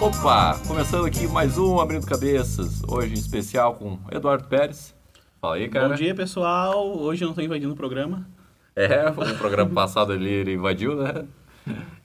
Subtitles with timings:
[0.00, 4.94] Opa, começando aqui mais um Abrindo Cabeças, hoje em especial com Eduardo Pérez.
[5.40, 5.88] Fala aí, cara.
[5.88, 6.96] Bom dia, pessoal.
[6.98, 8.28] Hoje eu não estou invadindo o programa.
[8.76, 11.26] É, o programa passado ele, ele invadiu, né?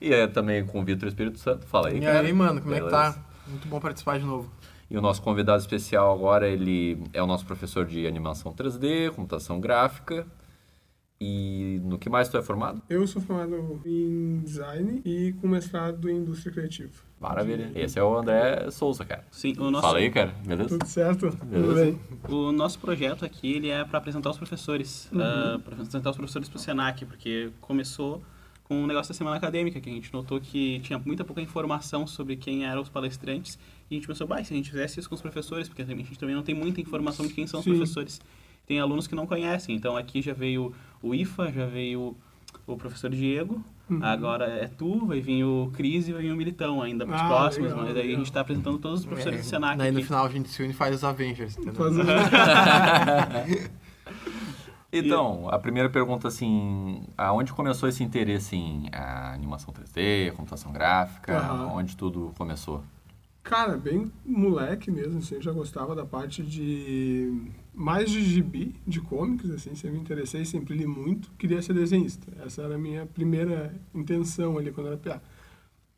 [0.00, 1.66] E é também com o Vitor Espírito Santo.
[1.66, 2.20] Fala aí, E cara.
[2.20, 3.12] aí, mano, como é que Beleza?
[3.14, 3.24] tá?
[3.46, 4.50] Muito bom participar de novo.
[4.90, 9.60] E o nosso convidado especial agora, ele é o nosso professor de animação 3D, computação
[9.60, 10.26] gráfica.
[11.20, 12.82] E no que mais tu é formado?
[12.90, 16.92] Eu sou formado em design e com mestrado em indústria criativa.
[17.28, 17.70] Maravilha.
[17.74, 19.24] Esse é o André Souza, cara.
[19.30, 20.34] Sim, o nosso, Fala aí, cara.
[20.46, 20.68] Beleza?
[20.70, 21.30] Tudo certo?
[21.44, 21.66] Beleza.
[21.66, 22.36] Tudo bem.
[22.36, 25.18] o nosso projeto aqui ele é para apresentar os professores, Uhum.
[25.18, 28.22] para apresentar os professores para o Senac, porque começou
[28.64, 32.06] com o negócio da semana acadêmica, que a gente notou que tinha muita pouca informação
[32.06, 33.58] sobre quem eram os palestrantes,
[33.90, 35.84] e a gente pensou, bah, se a gente fizesse isso com os professores, porque a
[35.84, 37.72] gente também não tem muita informação de quem são os Sim.
[37.74, 38.20] professores.
[38.66, 40.72] Tem alunos que não conhecem, então aqui já veio
[41.02, 42.16] o IFA, já veio
[42.66, 44.02] o professor Diego, Uhum.
[44.02, 47.20] agora é tu, vai vir o Cris e vai vir o Militão ainda para os
[47.20, 49.76] Ah, próximos, legal, mas aí a gente está apresentando todos os professores É, do Senac
[49.76, 50.06] Daí no aqui.
[50.06, 51.74] final a gente se une e faz os Avengers, entendeu?
[54.96, 61.36] Então, a primeira pergunta, assim, aonde começou esse interesse em a animação 3D, computação gráfica,
[61.36, 61.72] Aham.
[61.74, 62.80] onde tudo começou?
[63.44, 67.30] Cara, bem moleque mesmo, assim, eu já gostava da parte de...
[67.74, 72.32] Mais de gibi, de comics, assim, sempre me interessei, sempre li muito, queria ser desenhista.
[72.44, 75.20] Essa era a minha primeira intenção ali quando era piá.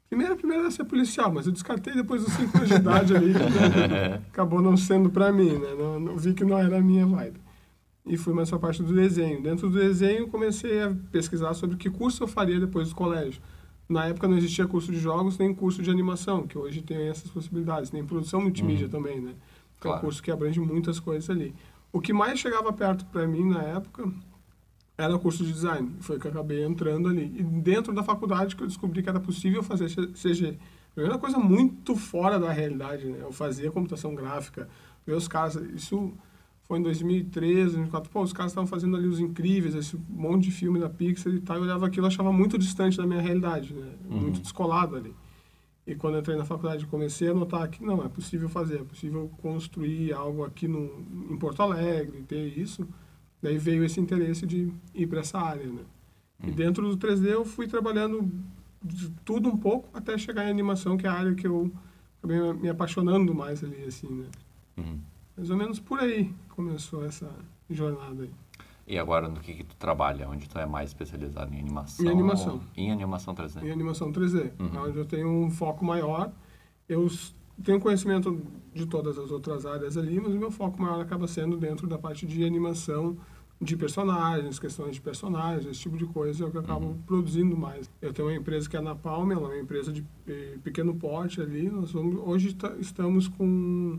[0.08, 3.32] Primeira, primeira era ser policial, mas eu descartei depois dos 5 anos de idade ali,
[3.34, 4.22] né?
[4.28, 5.74] acabou não sendo pra mim, né?
[5.78, 7.40] Não, não- vi que não era a minha vibe.
[8.06, 9.42] E fui mais pra parte do desenho.
[9.42, 13.42] Dentro do desenho, comecei a pesquisar sobre que curso eu faria depois do colégio.
[13.88, 17.30] Na época não existia curso de jogos nem curso de animação, que hoje tem essas
[17.30, 19.32] possibilidades, nem produção multimídia também, né?
[19.80, 19.98] Que é Claro.
[19.98, 21.54] um curso que abrange muitas coisas ali.
[21.92, 24.10] O que mais chegava perto para mim na época
[24.98, 25.94] era o curso de design.
[26.00, 27.32] Foi que eu acabei entrando ali.
[27.38, 30.58] E dentro da faculdade que eu descobri que era possível fazer CG.
[30.94, 33.18] Primeira coisa muito fora da realidade, né?
[33.20, 34.68] Eu fazia computação gráfica,
[35.06, 35.54] ver os caras...
[35.74, 36.12] Isso
[36.66, 38.10] foi em 2013, 2004.
[38.10, 41.40] Pô, os caras estavam fazendo ali os incríveis, esse monte de filme da Pixar e
[41.40, 41.56] tal.
[41.56, 43.92] Eu olhava aquilo e achava muito distante da minha realidade, né?
[44.08, 45.14] Muito descolado ali.
[45.86, 48.84] E quando eu entrei na faculdade, comecei a notar que não, é possível fazer, é
[48.84, 50.90] possível construir algo aqui no,
[51.30, 52.86] em Porto Alegre, ter isso.
[53.40, 55.82] Daí veio esse interesse de ir para essa área, né?
[56.44, 58.30] E dentro do 3D eu fui trabalhando
[58.84, 61.70] de tudo um pouco até chegar em animação, que é a área que eu
[62.18, 64.26] acabei me apaixonando mais ali, assim, né?
[64.76, 64.98] Uhum.
[65.36, 67.28] Mais ou menos por aí começou essa
[67.68, 68.30] jornada aí.
[68.86, 70.28] E agora, no que, que tu trabalha?
[70.28, 72.06] Onde tu é mais especializado em animação?
[72.06, 72.54] Em animação.
[72.54, 73.66] ou- Em animação 3D.
[73.66, 74.82] em animação 3D, Uhum.
[74.84, 76.30] onde eu tenho um foco maior.
[76.88, 77.08] Eu
[77.64, 78.40] tenho conhecimento
[78.72, 81.98] de todas as outras áreas ali, mas o meu foco maior acaba sendo dentro da
[81.98, 83.16] parte de animação
[83.60, 86.98] de personagens, questões de personagens, esse tipo de coisa é o que eu acabo Uhum.
[87.06, 87.90] produzindo mais.
[88.00, 90.94] Eu tenho uma empresa que é a Napalm, ela é uma empresa de eh, pequeno
[90.94, 91.68] porte ali.
[91.70, 93.98] Nós vamos, hoje tá- estamos com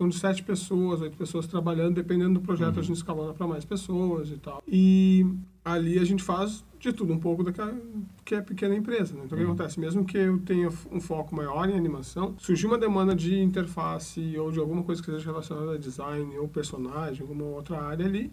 [0.00, 3.66] são de sete pessoas, oito pessoas trabalhando, dependendo do projeto a gente escalona para mais
[3.66, 4.62] pessoas e tal.
[4.66, 5.26] E
[5.62, 7.78] ali a gente faz de tudo um pouco daquela
[8.24, 9.14] que é pequena empresa.
[9.14, 9.24] Né?
[9.26, 9.78] Então o que acontece?
[9.78, 14.50] Mesmo que eu tenha um foco maior em animação, surgiu uma demanda de interface ou
[14.50, 18.32] de alguma coisa que seja relacionada a design ou personagem, alguma outra área ali,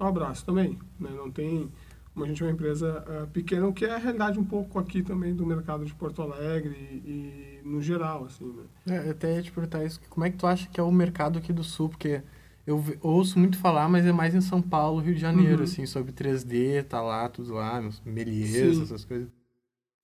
[0.00, 0.78] eu abraço também.
[0.98, 1.10] Né?
[1.14, 1.70] Não tem
[2.14, 4.78] como a gente é uma empresa ah, pequena, o que é a realidade um pouco
[4.78, 6.74] aqui também do mercado de Porto Alegre
[7.04, 8.64] e no geral, assim, né?
[8.86, 10.90] É, eu até ia te perguntar isso, como é que tu acha que é o
[10.92, 11.88] mercado aqui do Sul?
[11.88, 12.22] Porque
[12.66, 15.64] eu ouço muito falar, mas é mais em São Paulo, Rio de Janeiro, Uhum.
[15.64, 19.28] assim, sobre 3D, tá lá, tudo lá, Melies, essas coisas.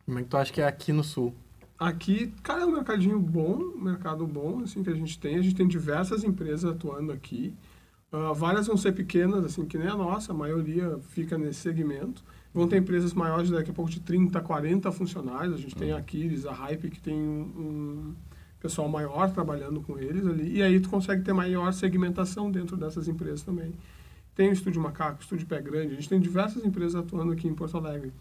[0.04, 1.34] Como é que tu acha que é aqui no Sul?
[1.78, 5.36] Aqui, cara, é um mercadinho bom, mercado bom, assim, que a gente tem.
[5.36, 7.54] A gente tem diversas empresas atuando aqui.
[8.10, 12.24] Ah, várias vão ser pequenas, assim, que nem a nossa, a maioria fica nesse segmento.
[12.52, 15.54] Vão ter empresas maiores daqui a pouco de 30, 40 funcionários.
[15.54, 18.14] A gente tem a Aquiles, a Hype, que tem um, um
[18.60, 20.56] pessoal maior trabalhando com eles ali.
[20.56, 23.72] E aí tu consegue ter maior segmentação dentro dessas empresas também.
[24.34, 25.92] Tem o Estúdio Macaco, o Estúdio Pé Grande.
[25.92, 28.12] A gente tem diversas empresas atuando aqui em Porto Alegre.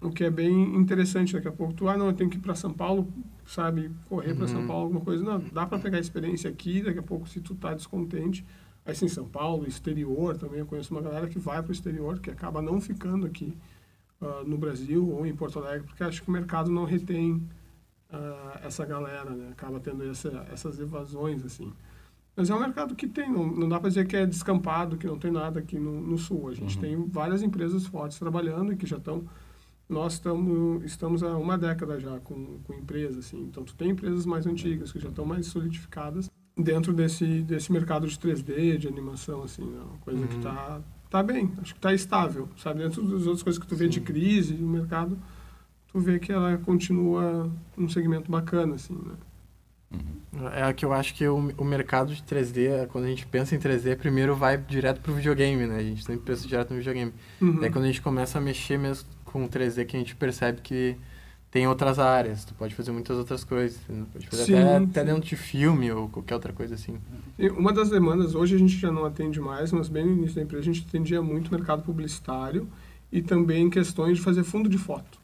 [0.00, 1.34] O que é bem interessante.
[1.34, 3.06] Daqui a pouco tu, ah, não, eu tenho que ir para São Paulo,
[3.46, 5.24] sabe, correr para São Paulo, alguma coisa.
[5.24, 6.82] Não, dá para pegar experiência aqui.
[6.82, 8.44] Daqui a pouco, se tu tá descontente,
[8.84, 10.60] aí sim, São Paulo, exterior também.
[10.60, 13.56] Eu conheço uma galera que vai para o exterior, que acaba não ficando aqui
[14.20, 17.42] ah, no Brasil ou em Porto Alegre, porque acho que o mercado não retém
[18.10, 19.50] ah, essa galera, né?
[19.52, 21.72] Acaba tendo essa, essas evasões, assim.
[22.34, 25.06] Mas é um mercado que tem, não, não dá para dizer que é descampado, que
[25.06, 26.48] não tem nada aqui no, no Sul.
[26.48, 29.26] A gente tem várias empresas fortes trabalhando e que já estão
[29.88, 33.42] nós estamos, estamos há uma década já com, com empresas, assim.
[33.42, 38.06] Então, tu tem empresas mais antigas que já estão mais solidificadas dentro desse, desse mercado
[38.06, 39.80] de 3D, de animação, assim, né?
[39.80, 42.82] Uma coisa que tá, tá bem, acho que tá estável, sabe?
[42.82, 45.18] Dentro das outras coisas que tu vê de crise, o mercado,
[45.88, 49.14] tu vê que ela continua um segmento bacana, assim, né?
[50.54, 53.58] É que eu acho que o, o mercado de 3D, quando a gente pensa em
[53.58, 55.76] 3D, primeiro vai direto pro videogame, né?
[55.76, 57.12] A gente sempre pensa direto no videogame.
[57.40, 57.60] Uhum.
[57.60, 60.96] Daí quando a gente começa a mexer mesmo com 3D, que a gente percebe que
[61.52, 63.78] tem outras áreas, tu pode fazer muitas outras coisas.
[64.10, 64.84] Pode fazer Sim, até, sim.
[64.86, 66.96] até dentro de filme ou qualquer outra coisa assim.
[67.38, 70.36] E uma das demandas, hoje a gente já não atende mais, mas bem no início
[70.36, 72.66] da empresa a gente atendia muito mercado publicitário
[73.12, 75.20] e também questões de fazer fundo de foto.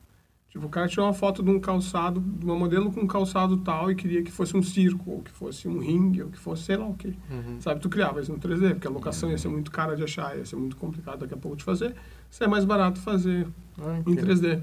[0.59, 3.59] Tipo, o cara tirou uma foto de um calçado, de uma modelo com um calçado
[3.59, 6.65] tal e queria que fosse um circo, ou que fosse um ringue, ou que fosse
[6.65, 7.15] sei lá o quê.
[7.31, 7.61] Uhum.
[7.61, 10.37] Sabe, tu criava isso no 3D, porque a locação ia ser muito cara de achar,
[10.37, 11.95] ia ser muito complicado daqui a pouco de fazer.
[12.29, 13.47] Isso é mais barato fazer
[13.81, 14.27] Ah, em entendo.
[14.27, 14.61] 3D.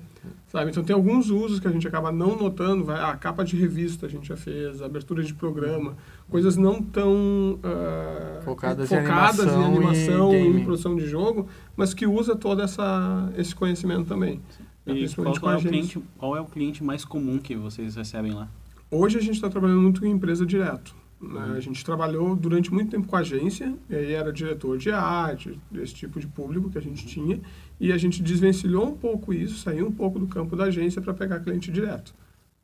[0.48, 0.72] Sabe?
[0.72, 4.06] Então tem alguns usos que a gente acaba não notando, vai, a capa de revista
[4.06, 5.96] a gente já fez, abertura de programa,
[6.30, 11.08] coisas não tão ah, Focadas em focadas animação em animação e e em produção de
[11.08, 11.48] jogo,
[11.78, 14.36] mas que usa todo essa, esse conhecimento também.
[14.36, 14.66] né?
[14.86, 18.48] E qual, com é cliente, qual é o cliente mais comum que vocês recebem lá?
[18.92, 20.96] Hoje a gente está trabalhando muito com empresa direto.
[21.20, 21.46] né?
[21.46, 21.54] Uhum.
[21.54, 25.94] A gente trabalhou durante muito tempo com agência, e aí era diretor de arte, esse
[25.94, 27.42] tipo de público que a gente tinha,
[27.80, 31.14] e a gente desvencilhou um pouco isso, saiu um pouco do campo da agência para
[31.14, 32.14] pegar cliente direto.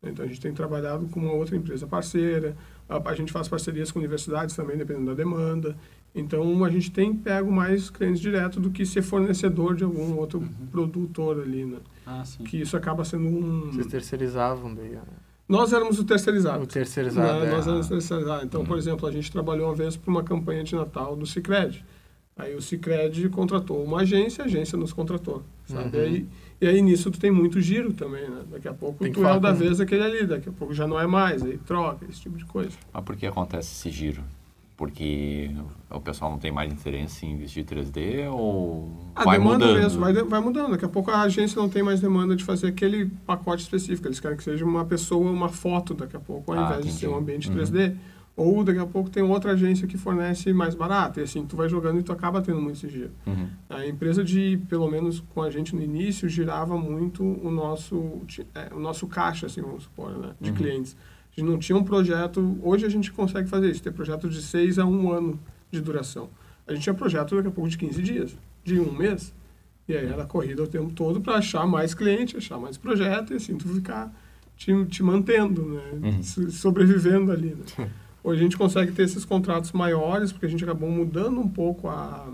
[0.03, 2.55] Então a gente tem trabalhado com uma outra empresa parceira,
[2.89, 5.75] a, a gente faz parcerias com universidades também, dependendo da demanda.
[6.13, 10.39] Então a gente tem pego mais clientes direto do que ser fornecedor de algum outro
[10.39, 10.49] Uhum.
[10.71, 11.77] produtor ali, né?
[12.05, 12.43] Ah, sim.
[12.43, 13.71] Que isso acaba sendo um...
[13.71, 14.95] Vocês terceirizavam daí.
[14.97, 15.01] ó.
[15.47, 16.63] Nós éramos o terceirizado.
[16.63, 17.39] O terceirizado.
[17.41, 17.51] Né, é.
[17.51, 18.43] Nós éramos terceirizados.
[18.45, 18.67] Então, Uhum.
[18.67, 21.83] por exemplo, a gente trabalhou uma vez para uma campanha de Natal do Cicred.
[22.37, 25.95] Aí o Cicred contratou uma agência, a agência nos contratou, sabe?
[25.97, 26.03] Uhum.
[26.03, 26.25] E, aí,
[26.61, 28.41] e aí nisso tu tem muito giro também, né?
[28.49, 30.99] Daqui a pouco tu é o da vez aquele ali, daqui a pouco já não
[30.99, 32.71] é mais, aí troca, esse tipo de coisa.
[32.91, 34.23] Mas por que acontece esse giro?
[34.77, 35.51] Porque
[35.91, 39.79] o pessoal não tem mais interesse em investir em 3D ou A vai demanda mudando?
[39.79, 40.71] mesmo, vai, de- vai mudando.
[40.71, 44.07] Daqui a pouco a agência não tem mais demanda de fazer aquele pacote específico.
[44.07, 46.87] Eles querem que seja uma pessoa, uma foto daqui a pouco, ao Ah, invés de
[46.87, 46.99] entendi.
[46.99, 47.53] ser um ambiente Uhum.
[47.57, 47.95] 3D.
[48.41, 51.19] Ou daqui a pouco tem outra agência que fornece mais barato.
[51.19, 53.11] E assim, tu vai jogando e tu acaba tendo muito esse giro.
[53.25, 53.47] Uhum.
[53.69, 58.21] A empresa de, pelo menos com a gente no início, girava muito o nosso,
[58.55, 60.55] é, o nosso caixa, assim, vamos supor, né, de Uhum.
[60.55, 60.95] clientes.
[61.35, 64.41] A gente não tinha um projeto, hoje a gente consegue fazer isso, ter projeto de
[64.41, 65.39] seis a um ano
[65.71, 66.29] de duração.
[66.67, 69.33] A gente tinha projeto daqui a pouco de 15 dias, de um mês.
[69.87, 73.37] E aí era corrida o tempo todo para achar mais cliente, achar mais projeto e
[73.37, 74.13] assim tu ficar
[74.55, 76.23] te, te mantendo, né, Uhum.
[76.23, 77.65] so- sobrevivendo ali, né.
[78.23, 81.87] Hoje a gente consegue ter esses contratos maiores, porque a gente acabou mudando um pouco
[81.87, 82.27] a,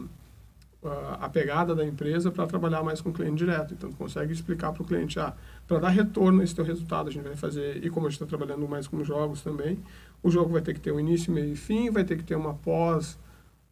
[0.84, 3.74] a, a pegada da empresa para trabalhar mais com o cliente direto.
[3.74, 5.34] Então, consegue explicar para o cliente, ah,
[5.66, 8.26] para dar retorno esse teu resultado, a gente vai fazer, e como a gente está
[8.26, 9.80] trabalhando mais com jogos também,
[10.22, 12.36] o jogo vai ter que ter um início, meio e fim, vai ter que ter
[12.36, 13.18] uma pós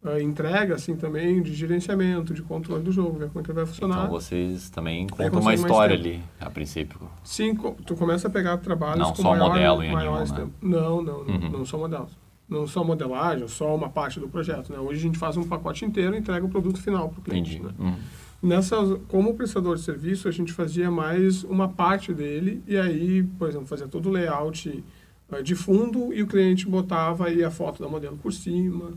[0.06, 3.56] ah, entrega, assim, também, de gerenciamento, de controle do jogo, ver como é que ele
[3.56, 4.04] vai funcionar.
[4.04, 7.00] Então vocês também contam uma história ali, a princípio.
[7.24, 10.46] Sim, tu começa a pegar trabalhos Não com só maior, modelo em maiores né?
[10.62, 11.50] Não, não, não, Uhum.
[11.50, 12.10] não só modelos.
[12.48, 14.72] Não só modelagem, só uma parte do projeto.
[14.72, 14.78] Né?
[14.78, 17.56] Hoje a gente faz um pacote inteiro e entrega o produto final para o cliente.
[17.56, 17.66] Entendi.
[17.66, 17.90] Né?
[17.90, 17.96] Uhum.
[18.40, 23.48] Nessas, como prestador de serviço, a gente fazia mais uma parte dele e aí, por
[23.48, 24.84] exemplo, fazia todo o layout
[25.32, 28.92] eh, de fundo e o cliente botava aí a foto da modelo por cima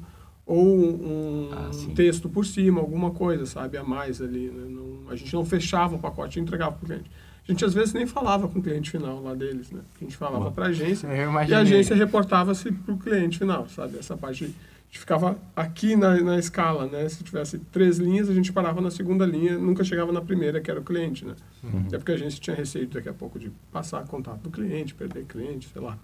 [0.49, 4.49] ou um Ah, texto por cima, alguma coisa, sabe, a mais ali.
[4.49, 4.65] Né?
[4.67, 7.11] Não, a gente não fechava o pacote e entregava para o cliente.
[7.47, 9.81] A gente às vezes nem falava com o cliente final lá deles, né?
[9.99, 11.07] A gente falava para a agência
[11.49, 13.97] e a agência reportava-se para o cliente final, sabe?
[13.97, 17.07] Essa parte a gente ficava aqui na, na escala, né?
[17.09, 20.69] Se tivesse três linhas, a gente parava na segunda linha, nunca chegava na primeira, que
[20.69, 21.35] era o cliente, né?
[21.63, 21.83] Uhum.
[21.87, 25.25] Até porque a agência tinha receio daqui a pouco de passar contato do cliente, perder
[25.25, 25.97] cliente, sei lá.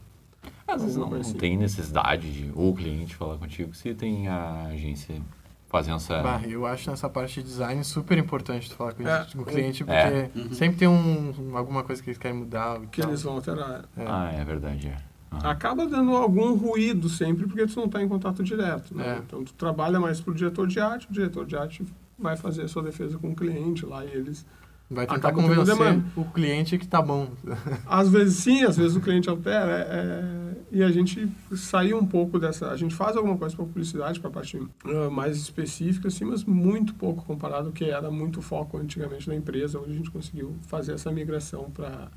[0.68, 5.22] Às vezes não, não tem necessidade de o cliente falar contigo se tem a agência
[5.68, 6.22] fazendo essa.
[6.22, 9.84] Bah, eu acho nessa parte de design super importante tu falar com, É, o cliente,
[9.84, 10.30] porque é.
[10.52, 12.80] sempre tem um, alguma coisa que eles querem mudar.
[12.92, 13.10] Que tal.
[13.10, 13.86] eles vão alterar.
[13.98, 14.06] É.
[14.08, 14.88] Ah, é verdade.
[14.88, 14.98] É.
[15.32, 15.50] Aham.
[15.50, 19.18] Acaba dando algum ruído sempre, porque tu não está em contato direto, né?
[19.18, 19.18] É.
[19.18, 21.86] Então, tu trabalha mais pro diretor de arte, o diretor de arte
[22.18, 24.46] vai fazer a sua defesa com o cliente lá e eles
[24.90, 27.30] Vai tentar Acaba tendo convencer o cliente que tá bom.
[27.88, 29.72] Às vezes sim, às vezes o cliente altera.
[29.72, 32.70] é- é- e a gente saiu um pouco dessa.
[32.70, 36.44] A gente faz alguma coisa para publicidade, para a parte ah, mais específica, assim, mas
[36.44, 39.80] muito pouco comparado ao que era muito foco antigamente da empresa.
[39.80, 42.10] Hoje a gente conseguiu fazer essa migração para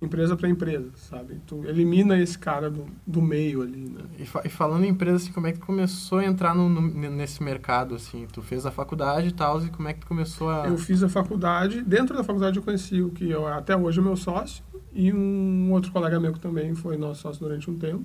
[0.00, 1.40] empresa para empresa, sabe?
[1.46, 4.02] Tu elimina esse cara do, do meio ali, né?
[4.18, 6.68] E, fa- e falando em empresa, assim, como é que tu começou a entrar no,
[6.68, 8.26] no- nesse mercado, assim?
[8.32, 10.66] Tu fez a faculdade e tal, e como é que tu começou a...
[10.66, 14.02] Eu fiz a faculdade, dentro da faculdade eu conheci o que eu, até hoje é
[14.02, 14.62] meu sócio
[14.92, 18.04] e um outro colega meu que também foi nosso sócio durante um tempo.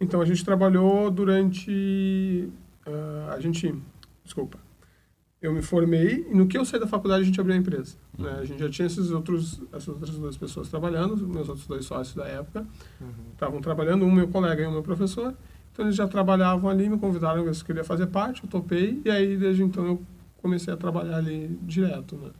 [0.00, 2.48] Então a gente trabalhou durante.
[2.86, 3.74] ah, a gente.
[4.24, 4.58] Desculpa.
[5.46, 7.96] Eu me formei e no que eu saí da faculdade a gente abriu a empresa.
[8.18, 8.38] Né?
[8.40, 12.14] A gente já tinha esses outros, essas outras duas pessoas trabalhando, meus outros dois sócios
[12.14, 12.66] da época
[13.32, 15.34] estavam trabalhando, um meu colega e um meu professor.
[15.72, 19.36] Então eles já trabalhavam ali, me convidaram, eu queria fazer parte, eu topei e aí
[19.36, 20.02] desde então eu
[20.40, 22.16] comecei a trabalhar ali direto.
[22.16, 22.30] Né?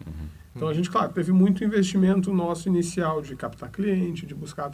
[0.55, 4.71] Então a gente, claro, teve muito investimento nosso inicial de captar cliente, de buscar,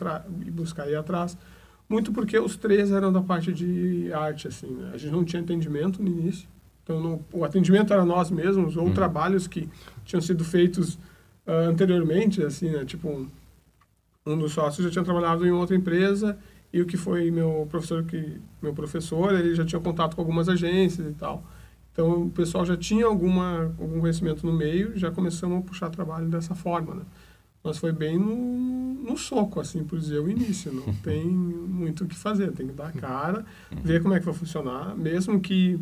[0.53, 1.37] buscar ir atrás,
[1.89, 4.93] muito porque os três eram da parte de arte, assim, né?
[4.95, 6.49] A gente não tinha atendimento no início,
[6.83, 8.93] então não, o atendimento era nós mesmos, ou uhum.
[8.93, 9.69] trabalhos que
[10.05, 10.95] tinham sido feitos
[11.47, 12.85] uh, anteriormente, assim, né?
[12.85, 13.29] Tipo, um,
[14.27, 16.39] um dos sócios já tinha trabalhado em outra empresa
[16.73, 20.49] e o que foi meu professor que meu professor ele já tinha contato com algumas
[20.49, 21.45] agências e tal
[21.93, 26.29] então o pessoal já tinha alguma algum conhecimento no meio já começamos a puxar trabalho
[26.29, 27.03] dessa forma né
[27.63, 32.07] mas foi bem no, no soco assim por dizer o início não tem muito o
[32.07, 33.45] que fazer tem que dar a cara
[33.83, 35.79] ver como é que vai funcionar mesmo que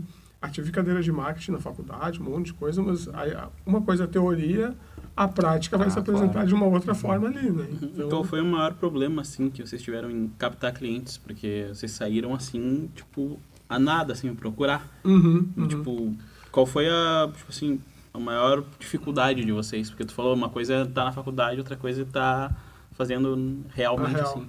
[0.49, 4.07] tive cadeira de marketing na faculdade um monte de coisa mas aí, uma coisa é
[4.07, 4.75] a teoria
[5.17, 6.49] a prática vai ah, se apresentar claro.
[6.49, 7.67] de uma outra forma ali, né?
[7.71, 8.07] Então...
[8.07, 8.25] então...
[8.25, 11.19] foi o maior problema, assim, que vocês tiveram em captar clientes?
[11.19, 14.89] Porque vocês saíram, assim, tipo, a nada, assim, procurar.
[15.05, 15.69] Uhum, uhum.
[15.69, 16.17] Tipo,
[16.51, 17.81] qual foi a, tipo assim,
[18.15, 19.91] a maior dificuldade de vocês?
[19.91, 22.57] Porque tu falou, uma coisa é estar tá na faculdade, outra coisa é estar tá
[22.93, 24.27] fazendo realmente, real.
[24.27, 24.47] assim.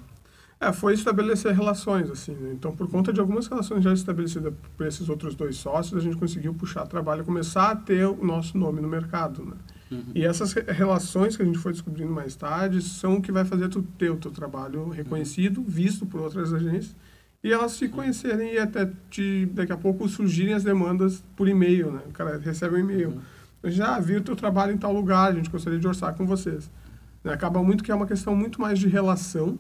[0.62, 2.52] É, foi estabelecer relações, assim, né?
[2.54, 6.16] Então, por conta de algumas relações já estabelecidas por esses outros dois sócios, a gente
[6.16, 9.56] conseguiu puxar trabalho, começar a ter o nosso nome no mercado, né?
[9.90, 10.12] Uhum.
[10.14, 13.70] E essas relações que a gente foi descobrindo mais tarde são o que vai fazer
[13.70, 16.96] tu ter o teu trabalho reconhecido, visto por outras agências,
[17.44, 21.92] e elas se conhecerem e até te, daqui a pouco surgirem as demandas por e-mail,
[21.92, 22.02] né?
[22.08, 23.10] O cara recebe um e-mail.
[23.64, 23.72] Uhum.
[23.72, 26.28] Já ah, vi o teu trabalho em tal lugar, a gente gostaria de orçar com
[26.28, 26.70] vocês.
[27.24, 27.34] Né?
[27.34, 29.58] Acaba muito que é uma questão muito mais de relação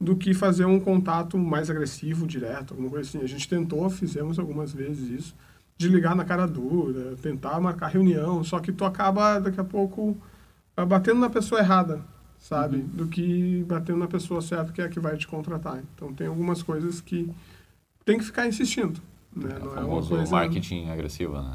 [0.00, 3.22] do que fazer um contato mais agressivo, direto, alguma coisa assim.
[3.22, 5.36] A gente tentou, fizemos algumas vezes isso,
[5.76, 10.16] de ligar na cara dura, tentar marcar reunião, só que tu acaba daqui a pouco
[10.76, 12.02] ah, batendo na pessoa errada,
[12.38, 12.76] sabe?
[12.78, 12.86] Uhum.
[12.86, 15.82] Do que batendo na pessoa certa que é a que vai te contratar.
[15.94, 17.30] Então tem algumas coisas que
[18.04, 19.00] tem que ficar insistindo.
[19.34, 19.48] Né?
[19.54, 20.30] É Não é uma coisa...
[20.30, 21.52] marketing agressivo, né?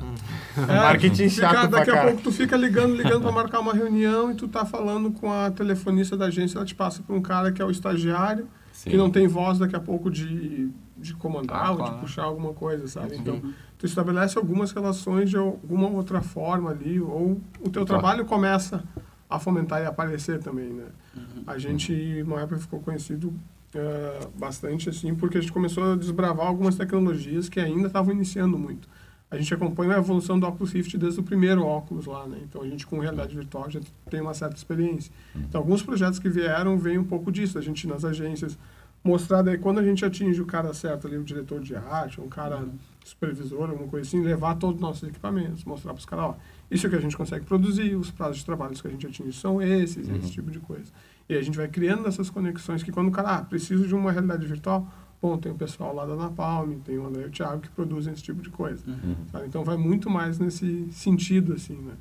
[0.57, 4.31] É, marketing chato fica, Daqui a pouco tu fica ligando, ligando para marcar uma reunião
[4.31, 7.51] e tu tá falando com a telefonista da agência, ela te passa para um cara
[7.51, 8.91] que é o estagiário, Sim.
[8.91, 12.53] que não tem voz daqui a pouco de, de comandar ah, ou de puxar alguma
[12.53, 13.17] coisa, sabe?
[13.17, 13.41] Então,
[13.77, 18.83] tu estabelece algumas relações de alguma outra forma ali, ou o teu trabalho começa
[19.29, 20.85] a fomentar e aparecer também, né?
[21.15, 21.43] Uhum.
[21.45, 21.93] A gente,
[22.25, 23.33] uma época, ficou conhecido
[23.75, 28.57] uh, bastante, assim, porque a gente começou a desbravar algumas tecnologias que ainda estavam iniciando
[28.57, 28.87] muito.
[29.29, 32.37] A gente acompanha a evolução do Oculus Rift desde o primeiro óculos lá, né?
[32.43, 35.11] Então, a gente, com realidade virtual, já tem uma certa experiência.
[35.33, 35.41] Uhum.
[35.41, 37.57] Então, alguns projetos que vieram, vêm um pouco disso.
[37.57, 38.57] A gente, nas agências,
[39.05, 42.27] mostrar daí, quando a gente atinge o cara certo ali, o diretor de arte, um
[42.27, 42.57] cara...
[42.57, 42.73] Uhum
[43.05, 46.37] supervisor, alguma coisa assim, levar todos os nossos equipamentos, mostrar para os caras, ó,
[46.71, 49.31] isso é que a gente consegue produzir, os prazos de trabalho que a gente atinge
[49.33, 50.15] são esses, uhum.
[50.15, 50.91] esse tipo de coisa.
[51.29, 54.11] E a gente vai criando essas conexões que quando o cara, ah, preciso de uma
[54.11, 54.87] realidade virtual,
[55.21, 58.11] bom, tem o pessoal lá da Napalm, tem o André e o Thiago que produzem
[58.11, 58.83] esse tipo de coisa.
[58.87, 59.15] Uhum.
[59.45, 61.93] Então vai muito mais nesse sentido, assim, né?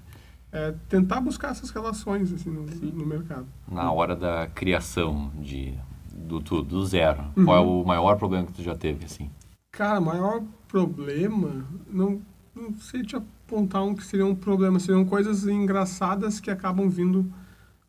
[0.53, 3.47] É tentar buscar essas relações, assim, no, no mercado.
[3.71, 5.75] Na hora da criação de,
[6.15, 7.45] do tudo, do zero, uhum.
[7.45, 9.31] qual é o maior problema que tu já teve, assim?
[9.73, 12.23] Cara, maior problema, não,
[12.55, 17.21] não sei te apontar um que seria um problema, seriam coisas engraçadas que acabam vindo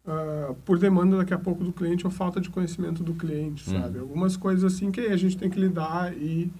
[0.06, 3.82] uh, por demanda daqui a pouco do cliente ou falta de conhecimento do cliente, uhum.
[3.82, 4.00] sabe?
[4.00, 6.52] Algumas coisas assim que a gente tem que lidar e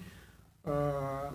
[0.64, 1.34] uh,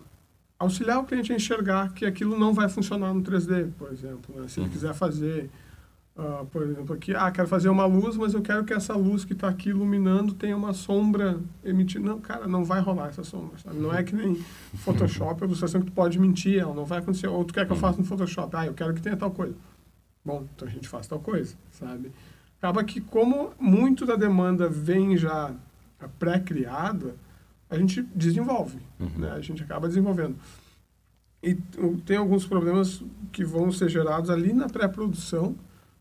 [0.57, 4.35] auxiliar o cliente a enxergar que aquilo não vai funcionar no 3D, por exemplo.
[4.35, 4.47] Né?
[4.47, 4.65] Se uhum.
[4.65, 5.49] ele quiser fazer
[6.13, 9.23] Uh, por exemplo, aqui, ah, quero fazer uma luz, mas eu quero que essa luz
[9.23, 12.05] que está aqui iluminando tenha uma sombra emitindo.
[12.05, 13.77] Não, cara, não vai rolar essa sombra, sabe?
[13.77, 14.35] Não é que nem
[14.75, 17.27] Photoshop, a ilustração que tu pode mentir, ela não vai acontecer.
[17.27, 18.55] Ou tu quer que eu faça no Photoshop?
[18.55, 19.55] Ah, eu quero que tenha tal coisa.
[20.23, 22.11] Bom, então a gente faz tal coisa, sabe?
[22.59, 25.51] Acaba que como muito da demanda vem já
[26.19, 27.15] pré-criada,
[27.69, 29.09] a gente desenvolve, uhum.
[29.17, 29.31] né?
[29.31, 30.35] A gente acaba desenvolvendo.
[31.41, 31.55] E
[32.05, 33.01] tem alguns problemas
[33.31, 35.55] que vão ser gerados ali na pré-produção,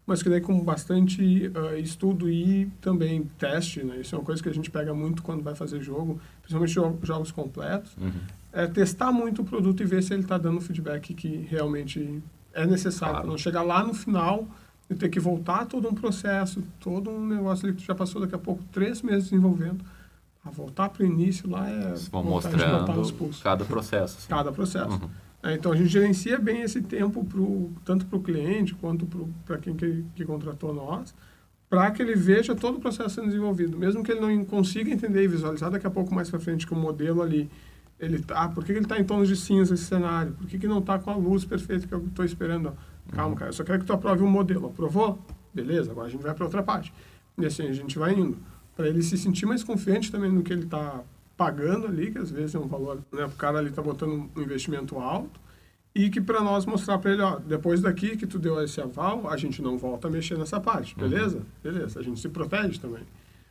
[0.06, 4.00] mas que daí com bastante uh, estudo e também teste, né?
[4.00, 6.98] Isso é uma coisa que a gente pega muito quando vai fazer jogo, principalmente jo
[7.02, 7.96] jogos completos.
[7.96, 8.12] Uhum.
[8.52, 12.20] É testar muito o produto e ver se ele está dando o feedback que realmente
[12.52, 13.14] é necessário.
[13.14, 13.26] Claro.
[13.26, 14.46] Para não chegar lá no final
[14.88, 18.20] e ter que voltar todo um processo, todo um negócio ali que tu já passou
[18.20, 19.84] daqui a pouco três meses desenvolvendo.
[20.44, 21.94] A voltar para o início lá é...
[22.10, 22.86] Vão mostrando
[23.42, 24.18] cada processo.
[24.18, 24.28] Assim.
[24.28, 24.90] Cada processo.
[24.90, 25.10] Uhum.
[25.42, 29.06] É, então a gente gerencia bem esse tempo pro, tanto para o cliente quanto
[29.46, 31.14] para quem que, que, contratou nós,
[31.68, 33.78] para que ele veja todo o processo sendo desenvolvido.
[33.78, 36.74] Mesmo que ele não consiga entender e visualizar daqui a pouco mais para frente que
[36.74, 37.50] o modelo ali
[37.98, 40.32] Ele tá, ah, por que ele está em tons de cinza esse cenário?
[40.32, 42.72] Por que, que não está com a luz perfeita que eu estou esperando?
[43.12, 44.66] Calma, cara, eu só quero que tu aprove um modelo.
[44.66, 45.18] Aprovou?
[45.54, 46.92] Beleza, agora a gente vai para outra parte.
[47.38, 48.38] E assim a gente vai indo.
[48.76, 51.02] Para ele se sentir mais confiante também no que ele está
[51.40, 53.24] pagando ali, que às vezes é um valor, né?
[53.24, 55.40] O cara ali está botando um investimento alto
[55.94, 59.26] e que para nós mostrar para ele, ó, depois daqui que tu deu esse aval,
[59.26, 61.38] a gente não volta a mexer nessa parte, beleza?
[61.38, 61.44] Uhum.
[61.62, 63.04] Beleza, a gente se protege também.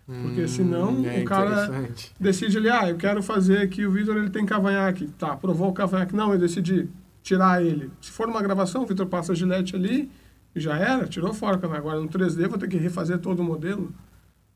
[0.05, 4.17] Porque hum, senão é o cara decide ali, ah, eu quero fazer aqui, o Vitor
[4.17, 5.07] ele tem cavanhaque.
[5.17, 6.15] Tá, provou o cavanhaque.
[6.15, 6.87] Não, eu decidi
[7.23, 7.89] tirar ele.
[8.01, 10.11] Se for uma gravação, o Vitor passa a gilete ali
[10.55, 11.59] e já era, tirou fora.
[11.75, 13.91] Agora no 3D vou ter que refazer todo o modelo.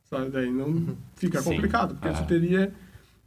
[0.06, 0.30] Sabe?
[0.30, 0.96] Daí não uhum.
[1.16, 1.52] fica Sim.
[1.52, 2.74] complicado, porque você teria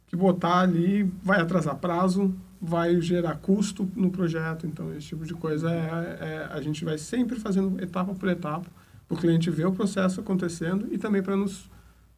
[0.07, 4.65] que botar ali, vai atrasar prazo, vai gerar custo no projeto.
[4.65, 8.67] Então, esse tipo de coisa é, é a gente vai sempre fazendo etapa por etapa,
[9.07, 11.69] para o cliente ver o processo acontecendo e também para nos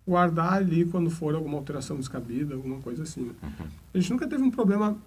[0.07, 3.25] guardar ali quando for alguma alteração descabida, alguma coisa assim.
[3.25, 3.33] Né?
[3.43, 3.67] Uhum.
[3.93, 4.97] A gente nunca teve um problema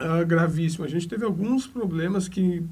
[0.00, 0.84] uh, gravíssimo.
[0.84, 2.64] A gente teve alguns problemas que,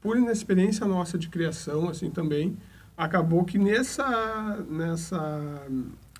[0.00, 2.56] por inexperiência nossa de criação, assim também,
[2.96, 5.66] acabou que nessa nessa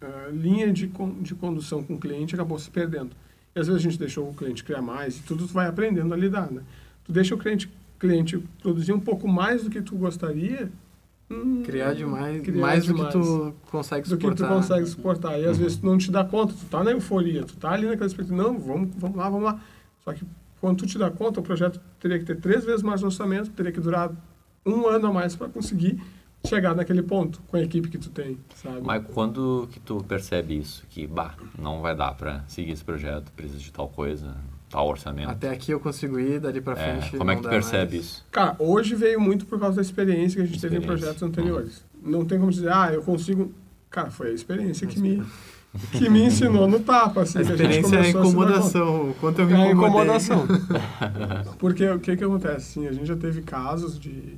[0.02, 3.10] uh, linha de, con de condução com o cliente acabou se perdendo.
[3.54, 6.12] E às vezes a gente deixou o cliente criar mais e tudo tu vai aprendendo
[6.12, 6.62] a lidar, né?
[7.04, 10.70] Tu deixa o cliente cliente produzir um pouco mais do que tu gostaria
[11.30, 14.28] Hum, criar demais, criar mais demais do que tu consegue suportar.
[14.28, 15.40] Do que tu consegue suportar.
[15.40, 15.62] E às uhum.
[15.62, 18.42] vezes tu não te dá conta, tu tá na euforia, tu tá ali naquela expectativa,
[18.42, 19.60] não, vamos, vamos lá, vamos lá.
[20.04, 20.24] Só que
[20.60, 23.72] quando tu te dá conta, o projeto teria que ter três vezes mais orçamento, teria
[23.72, 24.12] que durar
[24.66, 25.98] um ano a mais para conseguir
[26.46, 28.80] chegar naquele ponto com a equipe que tu tem, sabe?
[28.82, 30.84] Mas quando que tu percebe isso?
[30.90, 34.36] Que, bah, não vai dar para seguir esse projeto, precisa de tal coisa,
[34.68, 35.30] tal orçamento.
[35.30, 37.16] Até aqui eu consigo ir, dali para é, frente.
[37.16, 38.06] como é que tu percebe mais.
[38.06, 38.26] isso?
[38.30, 41.84] Cara, hoje veio muito por causa da experiência que a gente teve em projetos anteriores.
[41.94, 42.10] Hum.
[42.10, 43.52] Não tem como dizer, ah, eu consigo.
[43.88, 45.24] Cara, foi a experiência que me,
[45.92, 47.22] que me ensinou no tapa.
[47.22, 49.14] Assim, a experiência a é a incomodação.
[49.18, 50.46] Quanto eu me É a incomodação.
[51.58, 52.56] Porque o que, que acontece?
[52.80, 54.36] Assim, a gente já teve casos de,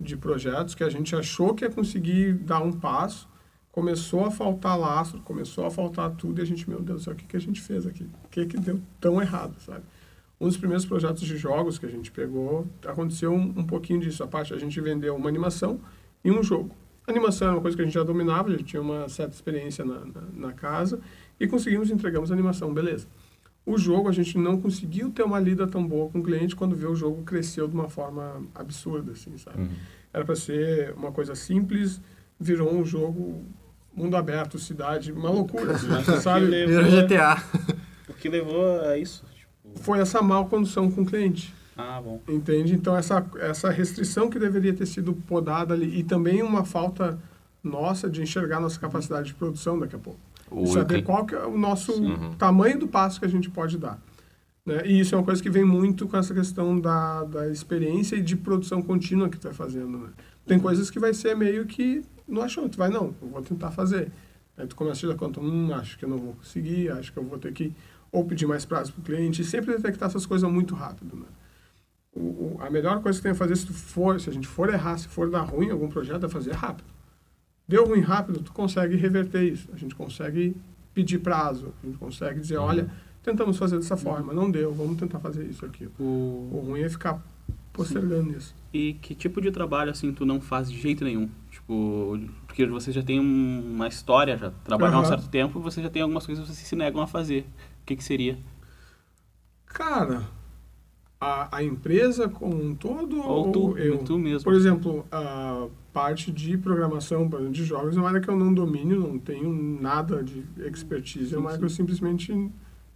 [0.00, 3.28] de projetos que a gente achou que ia conseguir dar um passo
[3.70, 7.12] começou a faltar lastro, começou a faltar tudo e a gente, meu Deus do céu,
[7.12, 8.08] o que, que a gente fez aqui?
[8.24, 9.84] O que, que deu tão errado, sabe?
[10.40, 14.24] Um dos primeiros projetos de jogos que a gente pegou, aconteceu um, um pouquinho disso.
[14.24, 15.78] A parte, a gente vendeu uma animação
[16.24, 16.74] e um jogo.
[17.06, 19.84] A animação era uma coisa que a gente já dominava, já tinha uma certa experiência
[19.84, 21.00] na, na, na casa
[21.38, 23.06] e conseguimos, entregamos a animação, beleza.
[23.64, 26.74] O jogo, a gente não conseguiu ter uma lida tão boa com o cliente quando
[26.74, 29.60] vê o jogo cresceu de uma forma absurda, assim, sabe?
[29.60, 29.68] Uhum.
[30.12, 32.00] Era para ser uma coisa simples,
[32.38, 33.44] virou um jogo
[33.94, 36.46] mundo aberto, cidade, uma loucura, assim, você sabe?
[36.66, 37.42] Virou GTA.
[38.08, 39.24] O que levou a isso?
[39.34, 39.78] Tipo...
[39.82, 41.54] Foi essa mal condução com o cliente.
[41.76, 42.20] Ah, bom.
[42.28, 42.74] Entende?
[42.74, 47.18] Então, essa, essa restrição que deveria ter sido podada ali, e também uma falta
[47.62, 50.18] nossa de enxergar nossa capacidade de produção daqui a pouco.
[50.50, 51.02] O saber que...
[51.02, 52.34] qual que é o nosso uhum.
[52.34, 54.00] tamanho do passo que a gente pode dar.
[54.66, 54.82] Né?
[54.86, 58.22] E isso é uma coisa que vem muito com essa questão da, da experiência e
[58.22, 59.98] de produção contínua que tu vai fazendo.
[59.98, 60.08] Né?
[60.46, 63.70] Tem coisas que vai ser meio que no achou, tu vai, não, eu vou tentar
[63.70, 64.10] fazer.
[64.56, 67.18] Aí tu começa a dar conta, hum, acho que eu não vou conseguir, acho que
[67.18, 67.72] eu vou ter que
[68.12, 71.26] ou pedir mais prazo para o cliente, e sempre detectar essas coisas muito rápido, né?
[72.12, 74.48] O, o, a melhor coisa que tem a fazer se tu for, se a gente
[74.48, 76.88] for errar, se for dar ruim em algum projeto, é fazer rápido.
[77.70, 79.68] Deu ruim rápido, tu consegue reverter isso.
[79.72, 80.56] A gente consegue
[80.92, 82.64] pedir prazo, a gente consegue dizer, uhum.
[82.64, 82.90] olha,
[83.22, 85.88] tentamos fazer dessa forma, não deu, vamos tentar fazer isso aqui.
[85.96, 87.24] O, o ruim é ficar
[87.72, 88.36] postergando Sim.
[88.38, 88.56] isso.
[88.74, 91.30] E que tipo de trabalho assim tu não faz de jeito nenhum?
[91.48, 95.04] Tipo, porque você já tem uma história, já trabalhou uhum.
[95.04, 97.42] há um certo tempo, você já tem algumas coisas que você se negam a fazer.
[97.82, 98.36] O que, que seria?
[99.64, 100.24] Cara,
[101.20, 103.98] a, a empresa como um todo ou, ou tu, eu?
[103.98, 104.42] Tu mesmo.
[104.42, 108.98] Por exemplo, a parte de programação de jogos é uma área que eu não domino,
[108.98, 111.34] não tenho nada de expertise.
[111.34, 112.32] É uma área que eu simplesmente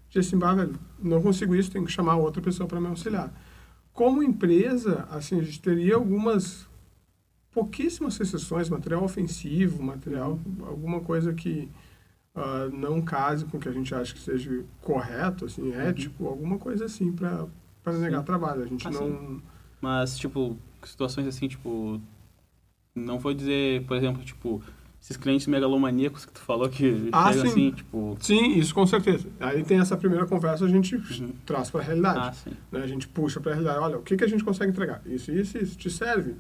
[0.09, 3.33] disse assim, velho, não consigo isso, tenho que chamar outra pessoa para me auxiliar.
[3.93, 6.69] Como empresa, assim, a gente teria algumas
[7.53, 11.69] pouquíssimas exceções, material ofensivo, material, alguma coisa que
[12.35, 15.81] uh, não case com o que a gente acha que seja correto, assim, uhum.
[15.81, 18.63] ético, alguma coisa assim para negar trabalho.
[18.63, 19.43] A gente assim, não...
[19.81, 22.01] Mas, tipo, situações assim, tipo,
[22.95, 24.63] não vou dizer, por exemplo, tipo,
[25.05, 27.43] esses clientes megalomaníacos que tu falou que ah, sim.
[27.43, 28.17] assim, tipo...
[28.21, 29.29] Sim, isso com certeza.
[29.39, 31.35] Aí tem essa primeira conversa, a gente uhum.
[31.45, 32.19] traz para a realidade.
[32.21, 32.53] Ah, sim.
[32.73, 32.83] Né?
[32.83, 35.03] A gente puxa para a realidade, olha, o que, que a gente consegue entregar?
[35.05, 36.37] Isso, isso, isso, te serve?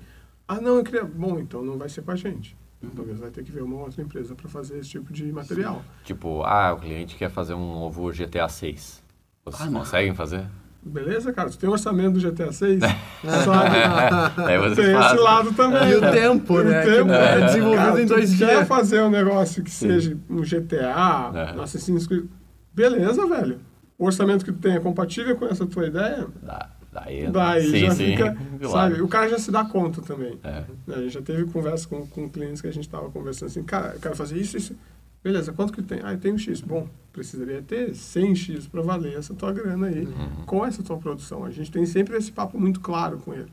[0.48, 1.04] Ah, não, eu queria.
[1.04, 2.56] Bom, então não vai ser com a gente.
[2.82, 2.90] Uhum.
[2.90, 5.76] Talvez vai ter que ver uma outra empresa para fazer esse tipo de material.
[5.76, 6.04] Sim.
[6.04, 9.02] Tipo, ah, o cliente quer fazer um novo GTA 6.
[9.44, 10.48] Vocês ah, conseguem fazer?
[10.84, 11.48] Beleza, cara.
[11.48, 12.80] Tu tem orçamento do GTA 6?
[13.44, 14.44] sabe?
[14.44, 15.90] É, tem esse lado também.
[15.90, 16.82] E o tempo, e né?
[16.82, 18.50] O tempo, é, é desenvolvido cara, em dois dias.
[18.50, 19.88] quer fazer um negócio que Sim.
[19.88, 21.60] seja um GTA, é.
[21.60, 22.26] Assassin's Creed.
[22.72, 23.60] Beleza, velho.
[23.98, 27.78] o orçamento que tu tem é compatível com essa tua ideia, Dá, daí, daí sim,
[27.78, 28.70] já sim, fica, claro.
[28.70, 29.02] sabe?
[29.02, 30.38] O cara já se dá conta também.
[30.42, 30.64] É.
[30.88, 33.92] A gente já teve conversa com, com clientes que a gente estava conversando assim, cara,
[33.94, 34.76] eu quero fazer isso, isso.
[35.24, 36.00] Beleza, quanto que tem?
[36.04, 36.60] Ah, tem um X.
[36.60, 40.44] Bom, precisaria ter 100X para valer essa tua grana aí Uhum.
[40.44, 41.44] com essa tua produção.
[41.46, 43.50] A gente tem sempre esse papo muito claro com ele.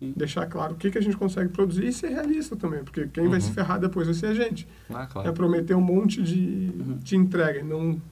[0.00, 0.12] Sim.
[0.16, 3.28] Deixar claro o que, que a gente consegue produzir e ser realista também, porque quem
[3.28, 3.40] vai Uhum.
[3.40, 4.66] se ferrar depois vai ser a gente.
[4.90, 5.32] Ah, É claro.
[5.32, 6.96] prometer um monte de, Uhum.
[7.00, 8.02] de entrega e não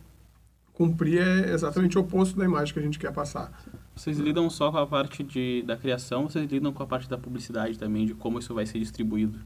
[0.73, 3.53] cumprir é exatamente o oposto da imagem que a gente quer passar.
[3.95, 7.19] Vocês lidam só com a parte de, da criação, vocês lidam com a parte da
[7.19, 9.39] publicidade também, de como isso vai ser distribuído?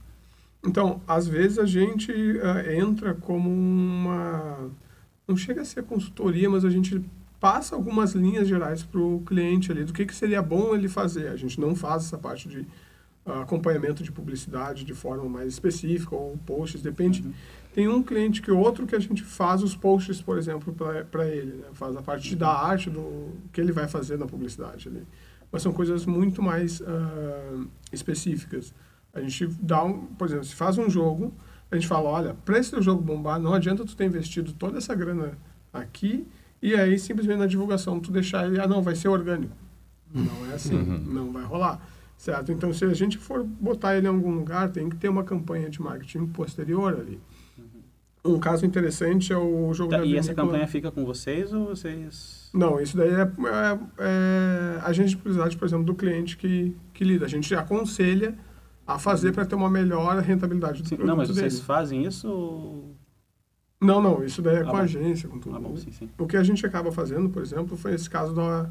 [0.67, 4.71] Então, às vezes a gente ah, entra como uma.
[5.29, 7.05] Não chega a ser consultoria, mas a gente
[7.39, 11.29] passa algumas linhas gerais para o cliente ali do que, que seria bom ele fazer.
[11.29, 12.67] A gente não faz essa parte de
[13.27, 17.23] ah, acompanhamento de publicidade de forma mais específica ou posts, depende.
[17.23, 17.33] Uhum.
[17.75, 20.75] Tem um cliente que outro que a gente faz os posts, por exemplo,
[21.11, 21.67] para ele, né?
[21.73, 25.03] faz a parte da arte do que ele vai fazer na publicidade ali.
[25.51, 28.73] Mas são coisas muito mais ah, específicas.
[29.15, 31.33] A gente dá um, por exemplo, se faz um jogo,
[31.71, 34.95] a gente fala, olha, para esse jogo bombar, não adianta tu ter investido toda essa
[34.95, 35.39] grana
[35.73, 36.27] aqui
[36.61, 39.55] e aí simplesmente na divulgação tu deixar ele, ah, não, vai ser orgânico.
[40.13, 40.99] Não é assim, Uhum.
[40.99, 41.81] não vai rolar.
[42.17, 42.53] Certo?
[42.53, 45.69] Então, se a gente for botar ele em algum lugar, tem que ter uma campanha
[45.69, 47.21] de marketing posterior ali.
[48.25, 51.53] Um caso interessante é o jogo Tá, da e essa vinícola- campanha fica com vocês
[51.53, 52.49] ou vocês...
[52.55, 57.05] Não, isso daí é, é, é agente de publicidade, por exemplo, do cliente que, que
[57.05, 57.27] lida.
[57.27, 58.35] A gente aconselha
[58.87, 61.41] a fazer para ter uma melhor rentabilidade do Sim, produto não, mas dele.
[61.41, 62.95] vocês fazem isso ou...
[63.81, 64.77] Não, não, isso daí é Ah, com bom.
[64.79, 65.57] a agência, com tudo.
[65.57, 66.09] Ah, bom, sim, sim.
[66.19, 68.65] O que a gente acaba fazendo, por exemplo, foi esse caso da,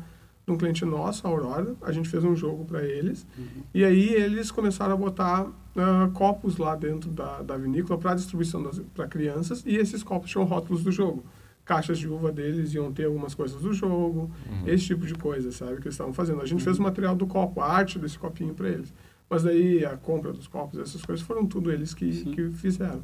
[0.46, 1.76] de um cliente nosso, a Aurora.
[1.84, 3.26] A gente fez um jogo para eles.
[3.38, 3.46] Uhum.
[3.74, 8.64] E aí eles começaram a botar ah, copos lá dentro da, da vinícola para distribuição
[8.96, 9.64] para crianças.
[9.68, 11.24] E esses copos tinham rótulos do jogo.
[11.64, 14.32] Caixas de uva deles iam ter algumas coisas do jogo.
[14.50, 14.68] Uhum.
[14.68, 15.74] Esse tipo de coisa, sabe?
[15.76, 16.42] Que eles estavam fazendo.
[16.42, 18.92] A gente fez o material do copo, a arte desse copinho para eles.
[19.34, 22.32] Mas daí a compra dos copos, essas coisas, foram tudo eles que, Sim.
[22.32, 23.02] que fizeram.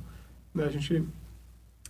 [0.53, 0.63] Né?
[0.63, 1.03] A gente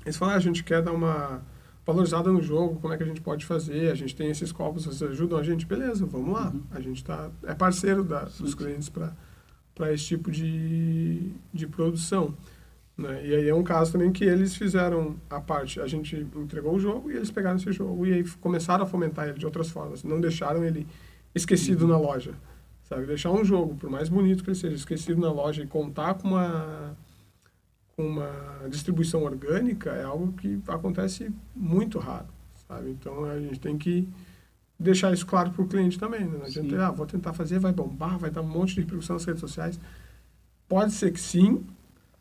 [0.06, 1.41] eles falaram, ah, a gente quer dar uma
[1.86, 3.91] valorizada no jogo, como é que a gente pode fazer?
[3.91, 5.65] A gente tem esses copos, vocês ajudam a gente?
[5.65, 6.52] Beleza, vamos lá.
[6.52, 6.62] Uhum.
[6.71, 12.34] A gente tá, é parceiro da, dos clientes para esse tipo de, de produção.
[12.97, 13.28] Né?
[13.28, 16.80] E aí é um caso também que eles fizeram a parte, a gente entregou o
[16.80, 20.04] jogo e eles pegaram esse jogo e aí começaram a fomentar ele de outras formas.
[20.04, 20.88] Não deixaram ele
[21.36, 21.91] esquecido Uhum.
[21.91, 22.34] na loja.
[22.89, 23.06] Sabe?
[23.06, 26.30] Deixar um jogo, por mais bonito que ele seja, esquecido na loja e contar com
[26.30, 26.97] uma
[27.95, 28.32] com uma
[28.69, 32.28] distribuição orgânica é algo que acontece muito raro,
[32.65, 32.91] sabe?
[32.91, 34.08] Então a gente tem que
[34.80, 36.21] deixar isso claro para o cliente também.
[36.25, 36.38] Né?
[36.38, 36.78] Não adianta, Sim.
[36.82, 39.78] ah, vou tentar fazer, vai bombar, vai dar um monte de repercussão nas redes sociais.
[40.67, 41.62] Pode ser que sim.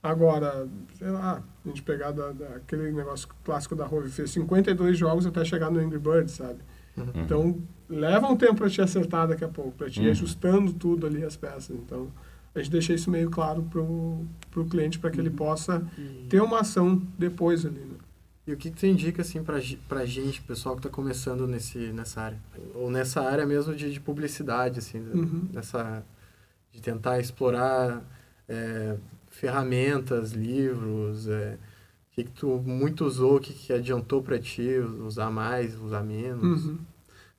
[0.02, 0.66] Agora,
[0.98, 5.26] sei lá, a gente pegar da, da- aquele negócio clássico da Rove, fez 52 jogos
[5.26, 6.58] até chegar no Angry Birds, sabe?
[6.96, 7.12] Uhum.
[7.14, 10.10] Então, leva um tempo para te acertar daqui a pouco, para te ir Uhum.
[10.10, 11.70] ajustando tudo ali as peças.
[11.70, 12.08] Então,
[12.54, 16.40] a gente deixa isso meio claro pro, pro cliente para que ele possa E, ter
[16.42, 17.96] uma ação depois ali, né?
[18.46, 21.78] e o que, tu indica, assim, pra, ge- pra gente, pessoal que tá começando nesse,
[21.92, 22.38] nessa área?
[22.74, 25.48] Ou nessa área mesmo de, de publicidade, assim, Uhum.
[25.52, 26.02] nessa...
[26.72, 28.02] De tentar explorar
[28.48, 28.96] é,
[29.30, 31.58] ferramentas, livros, é,
[32.10, 36.02] o que, que tu muito usou, o que, que adiantou pra ti, usar mais, usar
[36.02, 36.66] menos?
[36.66, 36.78] Uhum.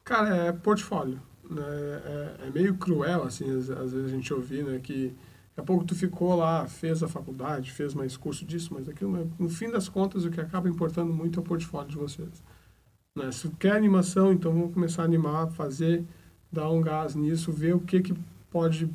[0.10, 1.22] Cara, é portfólio.
[1.48, 1.62] Né?
[1.62, 4.80] É, é meio cruel, assim, às, às vezes a gente ouvir, né?
[4.80, 5.10] Que
[5.50, 9.32] daqui a pouco tu ficou lá, fez a faculdade, fez mais curso disso, mas aquilo,
[9.38, 12.43] no fim das contas, o que acaba importando muito é o portfólio de vocês.
[13.15, 13.32] Né?
[13.32, 16.04] Se quer animação, então vamos começar a animar, fazer,
[16.52, 18.15] dar um gás nisso, ver o que que
[18.50, 18.89] pode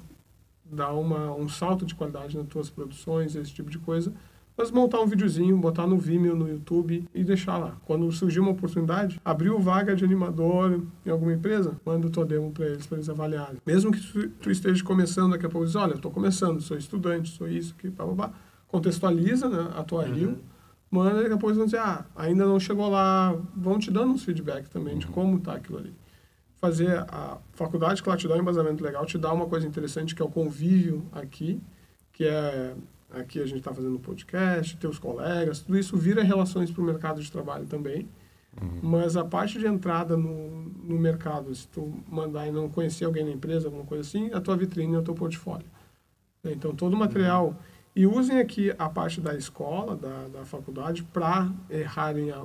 [0.64, 4.12] dar uma, um salto de qualidade nas tuas produções, esse tipo de coisa.
[4.56, 7.76] Mas montar um videozinho, botar no Vimeo, no YouTube e deixar lá.
[7.84, 12.52] Quando surgir uma oportunidade, abriu vaga de animador em alguma empresa, manda o tua demo
[12.52, 13.56] para eles, para eles avaliarem.
[13.66, 14.00] Mesmo que
[14.40, 17.74] tu, esteja começando, daqui a pouco diz, olha, eu estou começando, sou estudante, sou isso,
[17.74, 18.32] que pá, pá, pá.
[18.68, 20.14] Contextualiza né, a tua Uhum.
[20.14, 20.38] rio,
[20.90, 24.68] manda, pouco eles vão dizer, ah, ainda não chegou lá, vão te dando uns feedback
[24.68, 25.92] também de como tá aquilo ali
[26.64, 30.14] fazer a faculdade, que ela te dá um embasamento legal, te dá uma coisa interessante
[30.14, 31.60] que é o convívio aqui,
[32.10, 32.74] que é
[33.16, 37.22] aqui a gente está fazendo podcast, teus colegas, tudo isso vira relações para o mercado
[37.22, 38.08] de trabalho também.
[38.82, 40.50] Mas a parte de entrada no,
[40.84, 44.40] no mercado, se tu mandar e não conhecer alguém na empresa, alguma coisa assim, a
[44.40, 45.66] tua vitrine é o teu portfólio.
[46.44, 47.56] Então, todo o material.
[47.96, 52.44] E usem aqui a parte da escola, da, da faculdade, para errarem a,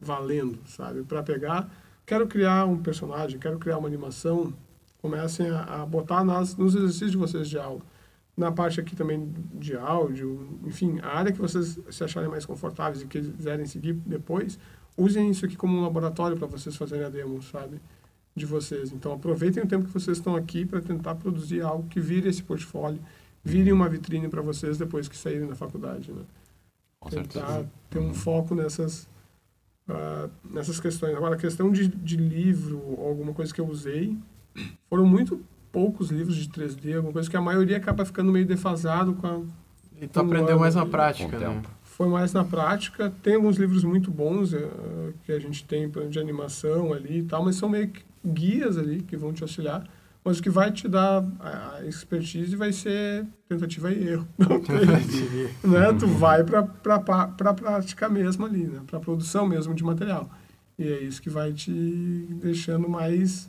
[0.00, 1.02] valendo, sabe?
[1.02, 1.70] Para pegar,
[2.04, 4.52] quero criar um personagem, quero criar uma animação,
[5.00, 7.80] comecem a, a botar nas, nos exercícios de vocês de aula.
[8.38, 13.02] Na parte aqui também de áudio, enfim, a área que vocês se acharem mais confortáveis
[13.02, 14.58] e quiserem seguir depois,
[14.96, 17.80] usem isso aqui como um laboratório para vocês fazerem a demo, sabe?
[18.36, 18.92] De vocês.
[18.92, 22.42] Então, aproveitem o tempo que vocês estão aqui para tentar produzir algo que vire esse
[22.42, 23.00] portfólio,
[23.42, 26.22] vire uma vitrine para vocês depois que saírem da faculdade, né?
[27.00, 27.70] Com tentar certeza.
[27.90, 29.08] ter um foco nessas
[29.88, 31.16] ah, nessas questões.
[31.16, 34.16] Agora, a questão de, de livro ou alguma coisa que eu usei,
[34.88, 35.40] foram muito
[35.78, 39.40] poucos livros de 3D, alguma coisa que a maioria acaba ficando meio defasado com a,
[40.02, 41.62] E tu aprendeu mais na prática, né?
[41.84, 43.12] foi mais na prática.
[43.22, 44.68] Tem alguns livros muito bons eh,
[45.24, 48.76] que a gente tem plano de animação ali e tal, mas são meio que guias
[48.76, 49.84] ali que vão te auxiliar.
[50.24, 54.26] Mas o que vai te dar a a expertise vai ser tentativa e erro.
[54.36, 55.92] Não tem, né?
[55.96, 58.80] Tu vai para a prática mesmo ali, né?
[58.84, 60.28] para a produção mesmo de material.
[60.76, 61.70] E é isso que vai te
[62.40, 63.48] deixando mais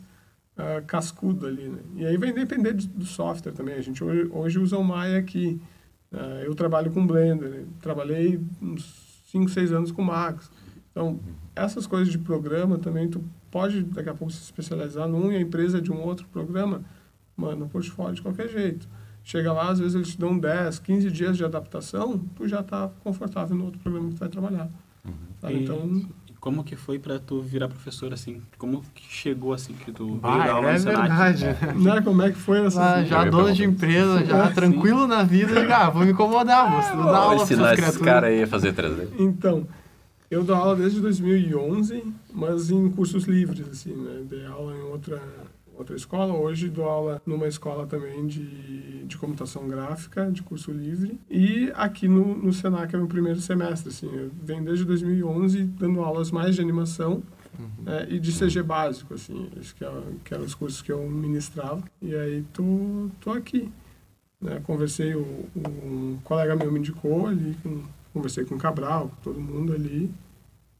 [0.78, 1.68] ah, cascudo ali.
[1.68, 1.78] Né?
[1.96, 3.74] E aí vai depender de- do software também.
[3.74, 5.60] A gente hoje, hoje usa o Maya aqui.
[6.12, 7.48] Ah, eu trabalho com Blender.
[7.48, 7.64] né?
[7.80, 10.50] Trabalhei uns 5, 6 anos com Max.
[10.90, 11.20] Então,
[11.54, 15.40] essas coisas de programa também, tu pode daqui a pouco se especializar num e a
[15.40, 16.82] empresa de um outro programa,
[17.36, 18.88] mano, portfólio de qualquer jeito.
[19.22, 22.88] Chega lá, às vezes eles te dão 10, 15 dias de adaptação, tu já está
[23.04, 24.68] confortável no outro programa que tu vai trabalhar.
[25.52, 26.02] E- Então,
[26.40, 28.40] como que foi pra tu virar professor, assim?
[28.58, 31.44] Como que chegou, assim, que tu veio Ah, dar aula é no verdade.
[31.76, 32.94] né, como é que foi essa...
[32.96, 36.70] Ah, já dono de empresa, já É, tranquilo na vida, digo, ah, vou me incomodar,
[36.70, 38.04] vou dar Vou aula pra ensinar essas criaturas.
[38.06, 39.08] caras aí a fazer 3D.
[39.18, 39.66] Então,
[40.30, 44.22] eu dou aula desde 2011, mas em cursos livres, assim, né?
[44.28, 45.20] Dei aula em outra,
[45.80, 46.32] outra escola.
[46.34, 51.18] Hoje dou aula numa escola também de, de computação gráfica, de curso livre.
[51.28, 54.10] E aqui no, no Senac é meu primeiro semestre, assim.
[54.14, 57.22] Eu venho desde 2011 dando aulas mais de animação
[57.82, 59.50] né, e de CG básico, assim.
[59.60, 59.90] Isso que, é,
[60.24, 61.82] que eram os cursos que eu ministrava.
[62.00, 63.70] E aí tô, tô aqui.
[64.40, 64.60] Né?
[64.64, 69.40] Conversei, o, um colega meu me indicou ali, com, conversei com o Cabral, com todo
[69.40, 70.10] mundo ali,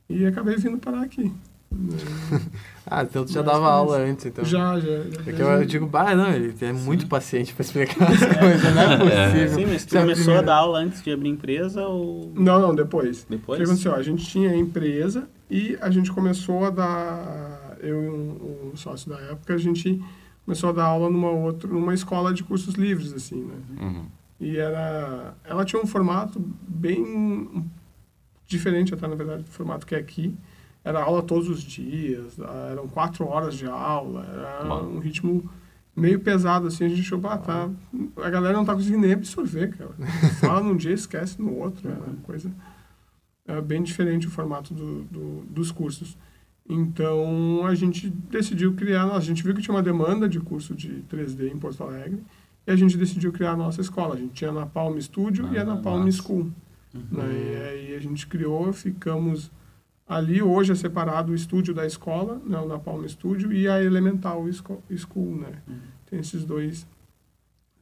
[0.09, 1.31] e acabei vindo parar aqui.
[2.93, 4.45] Ah, então tu já Mais dava por aula antes, então.
[4.45, 4.89] Já, já.
[4.89, 8.19] já É que eu, eu digo, bah, não, ele é muito paciente pra explicar as
[8.19, 9.55] coisas, não é possível.
[9.55, 12.61] Sim, mas tu é a começou a dar aula antes de abrir empresa ou Não,
[12.61, 13.23] não, depois.
[13.23, 13.59] O depois?
[13.59, 13.95] que aconteceu?
[13.95, 19.09] A gente tinha empresa e a gente começou a dar, eu e um, um sócio
[19.09, 20.03] da época, a gente
[20.45, 23.55] começou a dar aula numa outra, numa escola de cursos livres, assim, né?
[23.81, 24.07] Uhum.
[24.41, 27.71] E era, ela tinha um formato bem
[28.49, 30.35] diferente até, na verdade, do formato que é aqui.
[30.83, 34.85] Era aula todos os dias, ah, eram quatro horas de aula, era Uau.
[34.89, 35.49] um ritmo
[35.95, 37.69] meio pesado, assim, a gente achou, ah, tá,
[38.17, 39.91] a galera não tá conseguindo nem absorver, cara.
[40.41, 42.51] Fala num dia, esquece no outro, era uma coisa
[43.47, 46.17] é, bem diferente o formato do, do- dos cursos.
[46.69, 51.03] Então, a gente decidiu criar, a gente viu que tinha uma demanda de curso de
[51.11, 52.23] 3D em Porto Alegre,
[52.67, 54.15] e a gente decidiu criar a nossa escola.
[54.15, 56.19] A gente tinha na Palm Studio e a Ah, na Palm massa.
[56.23, 56.51] School.
[56.95, 57.25] Né?
[57.33, 57.57] E
[57.91, 59.51] aí a gente criou, ficamos
[60.11, 60.43] ali.
[60.43, 62.59] Hoje é separado o estúdio da escola, né?
[62.59, 64.45] o na Palm Studio, e a Elemental
[64.97, 65.37] School.
[65.37, 65.63] Né?
[66.07, 66.85] Tem esses dois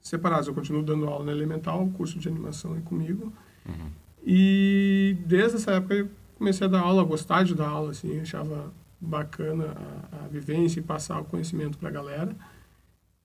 [0.03, 0.47] separados.
[0.47, 3.33] Eu continuo dando aula na Elemental, o curso de animação é comigo.
[3.67, 3.91] Uhum.
[4.23, 8.21] E desde essa época eu comecei a dar aula, a gostar de dar aula, assim,
[8.21, 9.75] achava bacana
[10.13, 12.37] a, a vivência e passar o conhecimento para a galera.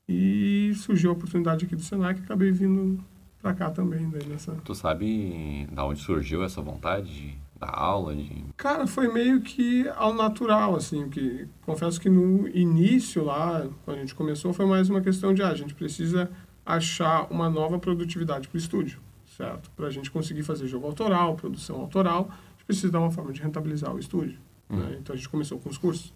[0.07, 3.03] E surgiu a oportunidade aqui do Senac acabei vindo
[3.41, 4.53] para cá também, daí nessa...
[4.63, 8.15] Tu sabe da onde surgiu essa vontade dar aula?
[8.15, 8.45] De...
[8.58, 13.99] Cara, foi meio que ao natural, assim, que confesso que no início lá, quando a
[13.99, 16.30] gente começou, foi mais uma questão de, ah, a gente precisa
[16.65, 18.99] achar uma nova produtividade para o estúdio,
[19.38, 19.69] certo?
[19.71, 23.32] Para a gente conseguir fazer jogo autoral, produção autoral, a gente precisa dar uma forma
[23.34, 24.39] de rentabilizar o estúdio.
[24.69, 24.97] né?
[24.99, 26.13] Então a gente começou com os cursos.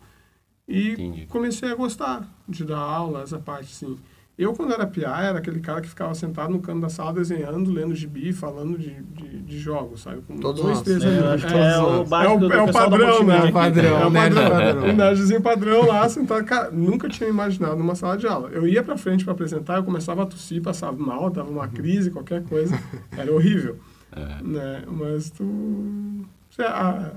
[0.68, 1.26] E Entendi.
[1.28, 3.98] comecei a gostar de dar aula, essa parte, assim.
[4.38, 7.72] Eu, quando era PA, era aquele cara que ficava sentado no canto da sala desenhando,
[7.72, 10.22] lendo gibi, falando de, de, de jogos, sabe?
[10.22, 10.84] Com Todos dois, nós.
[10.84, 13.08] três É, que Todos é o básico É o- do é o pessoal da padrão,
[13.10, 13.44] multimídia né?
[13.46, 13.52] aqui.
[13.54, 14.90] Padrão, É o né, padrão, né, padrão.
[14.90, 16.44] O nerdzinho padrão lá, sentado.
[16.46, 18.50] Cara, nunca tinha imaginado numa sala de aula.
[18.50, 22.12] Eu ia pra frente pra apresentar, eu começava a tossir, passava mal, dava uma crise,
[22.12, 22.80] qualquer coisa.
[23.18, 23.78] Era horrível.
[24.16, 24.84] É, Né?
[24.88, 26.26] Mas tu...
[26.52, 27.12] sei, A,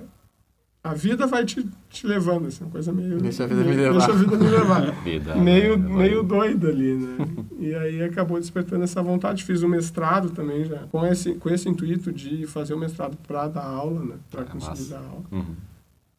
[0.82, 3.18] a vida vai te, te levando, assim, uma coisa meio...
[3.18, 3.98] Deixa a vida me meio- levar.
[4.06, 4.92] Deixa a vida me levar.
[5.04, 5.88] vida, meio, né?
[5.96, 7.16] meio doida ali, né?
[7.58, 9.44] E aí acabou despertando essa vontade.
[9.44, 13.46] Fiz um mestrado também já, com esse, com esse intuito de fazer o mestrado para
[13.48, 14.14] dar aula, né?
[14.30, 14.90] Para É conseguir massa.
[14.94, 15.22] dar aula.
[15.32, 15.54] Uhum.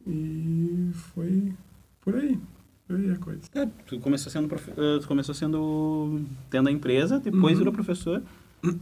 [0.08, 1.54] E foi
[2.02, 2.38] por aí.
[2.88, 3.42] Por aí a coisa.
[3.56, 7.58] É, tu começou sendo, profe- eh, tu começou sendo tendo a empresa, depois Uhum.
[7.60, 8.22] virou professor.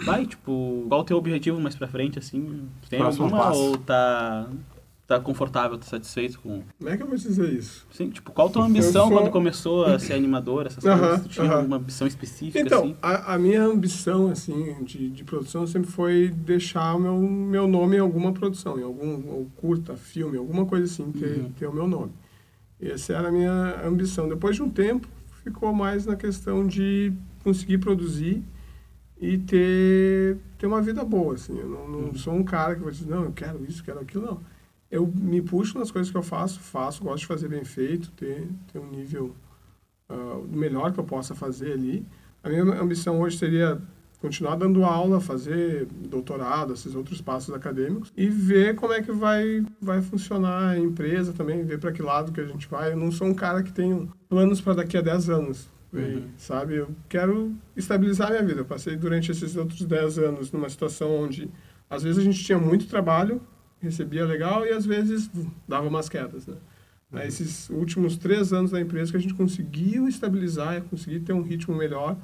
[0.06, 2.68] Vai, tipo, qual o teu objetivo mais pra frente, assim?
[2.90, 3.60] Tem Próximo alguma passo.
[3.62, 4.50] ou tá
[5.10, 6.64] tá confortável, tá satisfeito com...
[6.78, 7.86] Como é que eu vou dizer isso?
[7.92, 11.22] Sim, tipo, qual a tua ambição sou- quando começou a ser animador, essas Aham, coisas?
[11.24, 11.58] Tu tinha aham.
[11.58, 12.96] alguma ambição específica, Então, assim?
[13.02, 17.96] a, a minha ambição, assim, de, de produção sempre foi deixar o meu, meu nome
[17.98, 21.52] em alguma produção, em algum curta, filme, alguma coisa assim, ter, Uhum.
[21.58, 22.12] ter o meu nome.
[22.80, 24.30] Essa era a minha ambição.
[24.30, 25.08] Depois de um tempo,
[25.44, 27.12] ficou mais na questão de
[27.44, 28.44] conseguir produzir
[29.20, 31.58] e ter, ter uma vida boa, assim.
[31.60, 34.26] Eu não, não sou um cara que vai dizer, não, eu quero isso, quero aquilo,
[34.26, 34.59] não.
[34.92, 38.48] Eu me puxo nas coisas que eu faço, faço, gosto de fazer bem feito, ter,
[38.72, 39.36] ter um nível
[40.10, 42.04] o melhor que eu possa fazer ali.
[42.44, 43.80] A minha ambição hoje seria
[44.20, 49.64] continuar dando aula, fazer doutorado, esses outros passos acadêmicos e ver como é que vai
[49.80, 52.92] vai funcionar a empresa também, ver para que lado que a gente vai.
[52.92, 56.24] Eu não sou um cara que tem planos para daqui a 10 anos, Uhum.
[56.38, 56.76] sabe?
[56.76, 58.62] Eu quero estabilizar minha vida.
[58.62, 61.50] Eu passei durante esses outros 10 anos numa situação onde
[61.90, 63.42] às vezes a gente tinha muito trabalho,
[63.82, 65.30] recebia legal e às vezes
[65.68, 66.56] dava umas quedas, né?
[67.12, 71.34] Aí, Esses últimos três anos da empresa que a gente conseguiu estabilizar e conseguir ter
[71.34, 72.16] um ritmo melhor,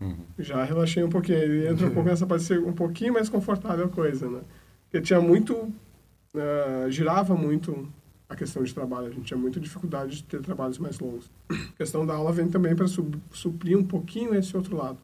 [0.00, 0.16] Uhum.
[0.38, 1.38] já relaxei um pouquinho.
[1.38, 1.88] Aí entra
[2.26, 4.40] parte de ser um pouquinho mais confortável a coisa, né?
[4.84, 5.72] Porque tinha muito...
[6.34, 7.88] ah, girava muito
[8.28, 9.06] a questão de trabalho.
[9.06, 11.30] A gente tinha muita dificuldade de ter trabalhos mais longos.
[11.48, 12.86] A questão da aula vem também para
[13.30, 14.98] suprir um pouquinho esse outro lado.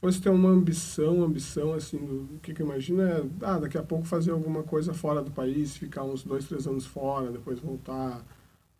[0.00, 3.82] Fosse ter uma ambição, ambição, assim, do, que, que eu imagino é, ah, daqui a
[3.82, 8.24] pouco fazer alguma coisa fora do país, ficar uns dois, três anos fora, depois voltar,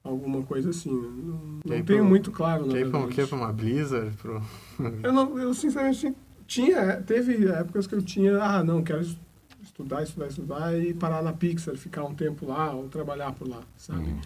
[0.03, 0.91] alguma coisa assim.
[0.95, 1.09] né?
[1.23, 3.15] Não, não tenho pro- muito claro, na aí pra o verdade.
[3.15, 3.27] quê?
[3.27, 4.17] Pra uma Blizzard?
[4.17, 4.43] Pro...
[5.03, 6.15] Eu, não, eu sinceramente
[6.47, 9.19] tinha, teve épocas que eu tinha, ah, não, quero es-
[9.63, 13.61] estudar, estudar, estudar e parar na Pixar, ficar um tempo lá ou trabalhar por lá,
[13.77, 14.09] sabe?
[14.09, 14.21] Uhum.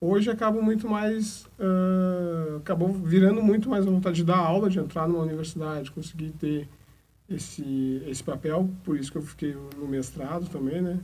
[0.00, 4.78] Hoje acabo muito mais, ah, acabou virando muito mais a vontade de dar aula, de
[4.78, 6.68] entrar numa universidade, conseguir ter
[7.28, 11.00] esse, esse papel, por isso que eu fiquei no mestrado também, né?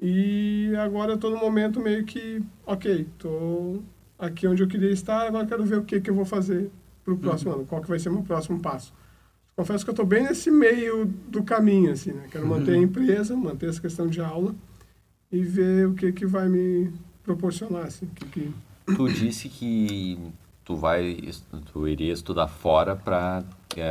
[0.00, 3.82] E agora eu tô no momento meio que, ok, tô
[4.18, 6.70] aqui onde eu queria estar, agora quero ver o que que eu vou fazer
[7.04, 8.92] pro próximo ano, qual que vai ser o meu próximo passo.
[9.54, 12.28] Confesso que eu tô bem nesse meio do caminho, assim, né?
[12.30, 14.54] Quero manter a empresa, manter essa questão de aula
[15.30, 16.92] e ver o que que vai me
[17.26, 18.54] proporcionar, assim, que que...
[18.86, 20.16] Tu disse que
[20.64, 21.18] tu vai,
[21.72, 23.42] tu iria estudar fora para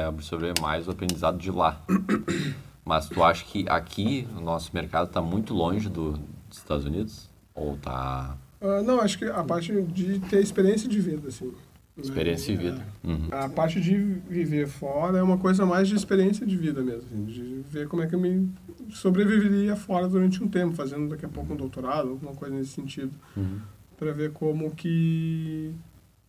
[0.07, 1.81] absorver mais o aprendizado de lá.
[2.83, 6.11] Mas tu acha que aqui o nosso mercado está muito longe do,
[6.47, 7.29] dos Estados Unidos?
[7.53, 11.51] Ou tá Ah, não, acho que a parte de ter experiência de vida, assim.
[11.97, 12.85] Experiência de vida?
[13.03, 13.27] Uhum.
[13.31, 13.95] A parte de
[14.29, 18.01] viver fora é uma coisa mais de experiência de vida mesmo, assim, de ver como
[18.03, 18.49] é que eu me
[18.89, 23.11] sobreviveria fora durante um tempo, fazendo daqui a pouco um doutorado, alguma coisa nesse sentido,
[23.35, 23.59] Uhum.
[23.97, 25.71] para ver como que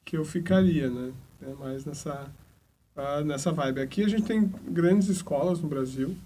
[0.05, 1.11] que eu ficaria, né?
[1.43, 2.31] É mais nessa
[2.97, 3.81] ah, nessa vibe.
[3.81, 6.17] Aqui a gente tem grandes escolas no Brasil,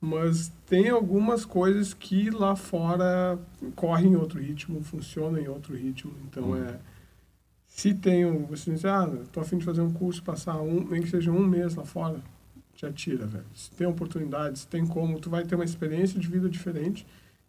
[0.00, 3.36] mas tem algumas coisas que lá fora
[3.74, 6.12] correm em outro ritmo, funcionam em outro ritmo.
[6.30, 6.56] Então Uhum.
[6.64, 6.78] é
[7.78, 10.84] se tem um, você diz, ah, tô a fim de fazer um curso, passar um,
[10.90, 12.20] nem que seja um mês lá fora,
[12.74, 13.46] te atira, velho.
[13.54, 17.06] Se tem oportunidade, se tem como, tu vai ter uma experiência de vida diferente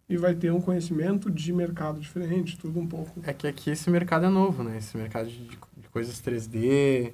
[0.08, 3.20] e vai ter um conhecimento de mercado diferente, tudo um pouco.
[3.24, 4.78] É que aqui esse mercado é novo, né?
[4.78, 7.10] Esse mercado de, de coisas 3D,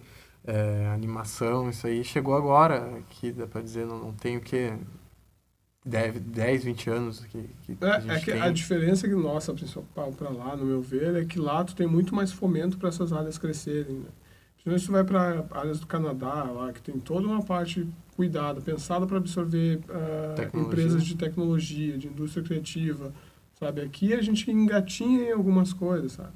[0.46, 2.98] é, animação, isso aí chegou agora.
[2.98, 4.74] Aqui dá pra dizer, não, não tem o quê?
[5.87, 8.40] 10, 10 20 anos que, que a gente É, é que tem.
[8.40, 11.87] a diferença que nossa principal para lá, no meu ver, é que lá tu tem
[11.87, 13.99] muito mais fomento para essas áreas crescerem.
[13.99, 14.09] Né?
[14.55, 18.61] Principalmente se tu vai para áreas do Canadá, lá que tem toda uma parte cuidada,
[18.61, 19.79] pensada para absorver
[20.35, 20.61] Tecnologia.
[20.61, 23.12] empresas de tecnologia, de indústria criativa,
[23.55, 23.81] sabe?
[23.81, 26.33] Aqui a gente engatinha em algumas coisas, sabe?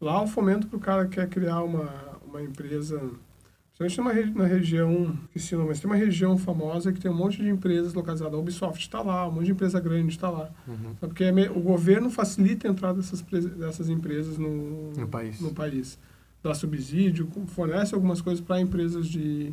[0.00, 1.88] Lá o fomento para o cara que quer criar uma,
[2.26, 3.00] uma empresa
[3.78, 7.08] Principalmente numa re- na região, esqueci o nome, mas tem uma região famosa que tem
[7.10, 8.34] um monte de empresas localizadas.
[8.34, 10.50] A Ubisoft está lá, um monte de empresa grande está lá.
[10.66, 10.76] Uhum.
[10.76, 10.96] Sabe?
[11.00, 15.40] Porque é o governo facilita a entrada dessas, dessas empresas no, No país.
[15.40, 15.96] no país.
[16.42, 19.52] Dá subsídio, fornece algumas coisas para empresas de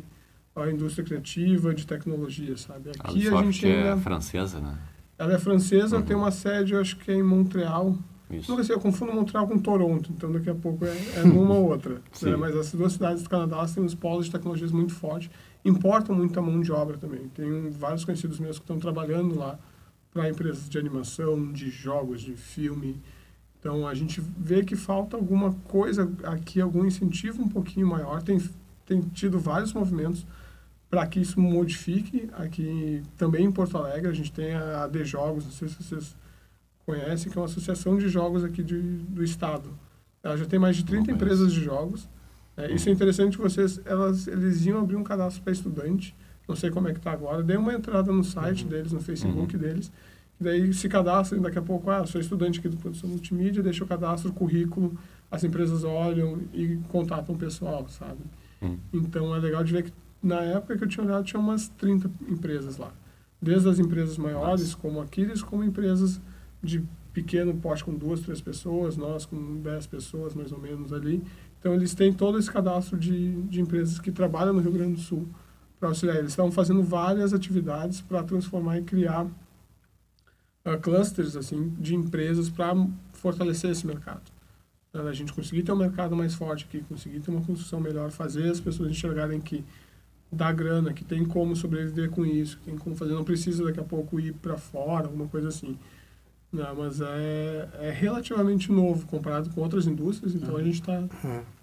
[0.56, 2.88] a indústria criativa, de tecnologia, sabe?
[2.88, 3.88] A Aqui a, Ubisoft gente ainda...
[3.90, 4.76] é francesa, né?
[5.18, 6.02] Ela é francesa, Uhum.
[6.02, 7.96] tem uma sede, eu acho que é em Montreal.
[8.30, 8.50] Isso.
[8.50, 11.70] Nunca sei, eu confundo Montreal com Toronto, então daqui a pouco é, é numa ou
[11.70, 12.02] outra.
[12.22, 12.34] Né?
[12.36, 15.30] Mas essas duas cidades do Canadá têm uns polos de tecnologias muito fortes,
[15.64, 17.28] importam muita mão de obra também.
[17.28, 19.58] Tem vários conhecidos meus que estão trabalhando lá
[20.12, 23.00] para empresas de animação, de jogos, de filme.
[23.60, 28.22] Então a gente vê que falta alguma coisa aqui, algum incentivo um pouquinho maior.
[28.22, 28.40] Tem,
[28.84, 30.26] tem tido vários movimentos
[30.90, 32.28] para que isso modifique.
[32.32, 36.16] Aqui também em Porto Alegre a gente tem a AD Jogos, não sei se vocês
[36.86, 39.68] conhecem, que é uma associação de jogos aqui de, do estado.
[40.22, 41.16] Ela já tem mais de 30 conheço.
[41.24, 42.08] empresas de jogos.
[42.56, 46.14] É, isso é interessante vocês, elas, eles iam abrir um cadastro para estudante.
[46.48, 47.42] Não sei como é que está agora.
[47.42, 48.70] Dei uma entrada no site Uhum.
[48.70, 49.92] deles, no Facebook deles,
[50.40, 53.86] daí se cadastra, daqui a pouco, ah, sou estudante aqui do produção multimídia, deixa o
[53.86, 54.96] cadastro, o currículo,
[55.30, 58.20] as empresas olham e contatam o pessoal, sabe?
[58.62, 58.78] Hum.
[58.92, 62.10] Então é legal de ver que na época que eu tinha olhado tinha umas 30
[62.28, 62.92] empresas lá.
[63.42, 64.76] Desde as empresas maiores, Nossa.
[64.76, 66.20] como a Aquiles, como empresas
[66.62, 66.82] de
[67.12, 71.22] pequeno porte com duas, três pessoas, nós com dez pessoas mais ou menos ali.
[71.58, 75.00] Então eles têm todo esse cadastro de, de empresas que trabalham no Rio Grande do
[75.00, 75.26] Sul
[75.80, 76.18] para auxiliar.
[76.18, 82.74] Eles estavam fazendo várias atividades para transformar e criar uh, clusters assim de empresas para
[83.12, 84.22] fortalecer esse mercado.
[84.92, 88.50] A gente conseguir ter um mercado mais forte aqui, conseguir ter uma construção melhor, fazer
[88.50, 89.62] as pessoas enxergarem que
[90.32, 93.78] dá grana, que tem como sobreviver com isso, que tem como fazer, não precisa daqui
[93.78, 95.78] a pouco ir para fora, alguma coisa assim.
[96.56, 101.02] Não, mas é, é relativamente novo comparado com outras indústrias, então a gente está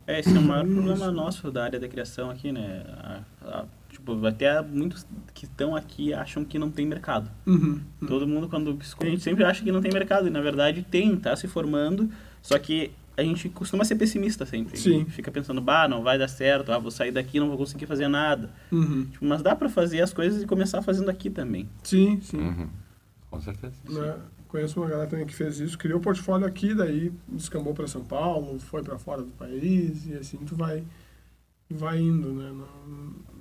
[0.05, 2.83] É, esse é o maior problema nosso da área da criação aqui, né?
[3.01, 7.29] A- a- tipo, até muitos que estão aqui acham que não tem mercado.
[7.45, 7.79] Uhum.
[8.07, 11.15] Todo mundo, quando a gente sempre acha que não tem mercado, e na verdade tem,
[11.15, 12.09] tá se formando,
[12.41, 14.75] só que a gente costuma ser pessimista sempre.
[14.77, 15.05] Sim.
[15.05, 18.07] Fica pensando, bah, não vai dar certo, ah, vou sair daqui, não vou conseguir fazer
[18.07, 18.49] nada.
[18.71, 19.05] Uhum.
[19.05, 21.69] Tipo, mas dá pra fazer as coisas e começar fazendo aqui também.
[21.83, 22.37] Sim, sim.
[22.39, 22.67] Uhum.
[23.29, 23.73] Com certeza.
[23.87, 24.15] Né?
[24.53, 28.59] Conheço uma galera também que fez isso, criou portfólio aqui, daí descambou para São Paulo,
[28.59, 30.85] foi para fora do país e assim tu vai
[31.71, 32.53] vai indo, né?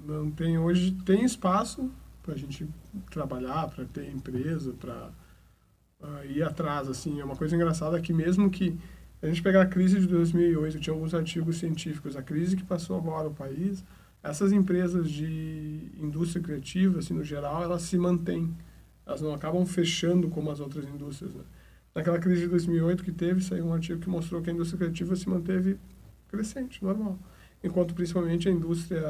[0.06, 1.90] Não, não tem hoje tem espaço
[2.22, 2.66] para a gente
[3.10, 7.20] trabalhar, para ter empresa, para ir atrás assim.
[7.20, 8.74] É uma coisa engraçada que mesmo que
[9.20, 12.96] a gente pegar a crise de 2008, tinha alguns artigos científicos, a crise que passou
[12.96, 13.84] agora o país,
[14.22, 18.56] essas empresas de indústria criativa, assim, no geral, elas se mantêm
[19.06, 21.34] elas não acabam fechando como as outras indústrias.
[21.34, 21.42] Né?
[21.94, 25.14] Naquela crise de 2008 que teve, saiu um artigo que mostrou que a indústria criativa
[25.16, 25.78] se manteve
[26.28, 27.18] crescente, normal.
[27.62, 29.02] Enquanto principalmente a indústria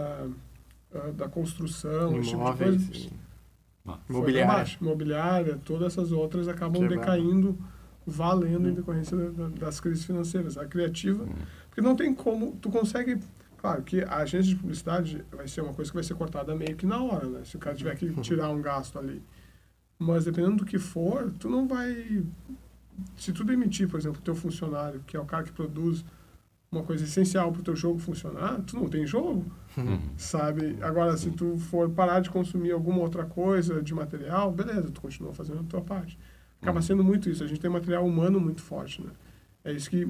[0.95, 3.11] ah, da construção, esse tipo de Imóveis, coisa,
[4.09, 4.53] imobiliária.
[4.53, 4.79] baixo.
[4.81, 7.59] Imobiliária, todas essas outras acabam decaindo,
[8.07, 10.57] valendo em decorrência da- da- das crises financeiras.
[10.59, 11.25] A criativa,
[11.69, 13.19] porque não tem como, tu consegue...
[13.59, 16.75] Claro que a agência de publicidade vai ser uma coisa que vai ser cortada meio
[16.75, 17.43] que na hora, né?
[17.45, 19.23] Se o cara tiver que tirar um gasto ali.
[19.99, 22.25] Mas dependendo do que for, tu não vai.
[23.17, 26.05] Se tu demitir, por exemplo, o teu funcionário, que é o cara que produz
[26.71, 29.45] uma coisa essencial para o teu jogo funcionar, tu não tem jogo,
[30.17, 30.79] sabe?
[30.81, 35.35] Agora, se tu for parar de consumir alguma outra coisa de material, beleza, tu continua
[35.35, 36.19] fazendo a tua parte.
[36.63, 37.45] Acaba sendo muito isso.
[37.45, 39.11] A gente tem material humano muito forte, né?
[39.65, 40.09] É isso que,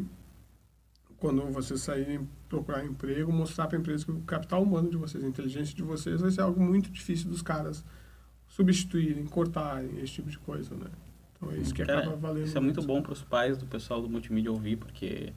[1.19, 5.25] quando vocês saírem procurar emprego, mostrar para a empresa que o capital humano de vocês,
[5.25, 7.85] a inteligência de vocês, vai ser algo muito difícil dos caras
[8.53, 10.87] substituírem, cortarem, esse tipo de coisa, né?
[11.37, 12.45] Então é isso que Cara, acaba valendo.
[12.45, 15.33] Isso é muito bom para os pais do pessoal do multimídia ouvir, porque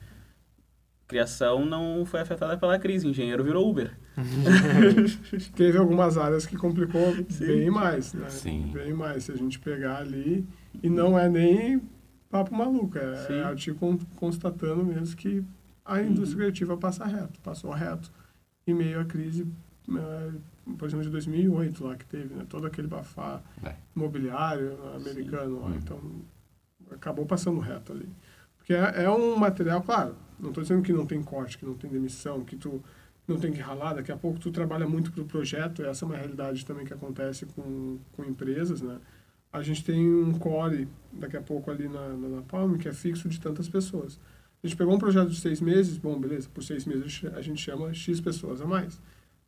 [1.08, 3.96] criação não foi afetada pela crise, engenheiro virou Uber.
[5.56, 7.46] Teve algumas áreas que complicou Sim.
[7.46, 8.28] bem mais, né?
[8.28, 8.70] Sim.
[8.72, 9.24] Bem mais.
[9.24, 10.46] Se a gente pegar ali,
[10.82, 11.80] e não é nem
[12.28, 13.34] papo maluco, é, Sim.
[13.34, 15.42] é artigo con- constatando mesmo que
[15.84, 18.12] a indústria criativa passa reto, passou reto,
[18.66, 19.46] em meio à crise,
[19.88, 20.30] eh,
[20.78, 22.44] por exemplo, de 2008 lá que teve, né?
[22.48, 23.74] Todo aquele bafá É.
[23.94, 25.74] imobiliário americano lá, Uhum.
[25.76, 26.00] então
[26.90, 28.08] acabou passando reto ali.
[28.58, 31.74] Porque é, é um material, claro, não estou dizendo que não tem corte, que não
[31.74, 32.82] tem demissão, que tu
[33.28, 36.06] não tem que ralar, daqui a pouco tu trabalha muito para o projeto, essa é
[36.06, 38.98] uma realidade também que acontece com, com empresas, né?
[39.52, 42.92] A gente tem um core, daqui a pouco ali na, na, na Palm, que é
[42.92, 44.18] fixo de tantas pessoas.
[44.62, 47.60] A gente pegou um projeto de seis meses, bom, beleza, por seis meses a gente
[47.62, 49.00] chama X pessoas a mais.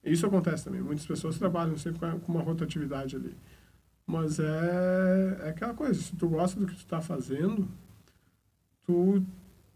[0.04, 3.34] Isso acontece também, muitas pessoas trabalham sempre com uma rotatividade ali.
[4.06, 7.68] Mas é, é aquela coisa, se tu gosta do que tu está fazendo,
[8.86, 9.22] tu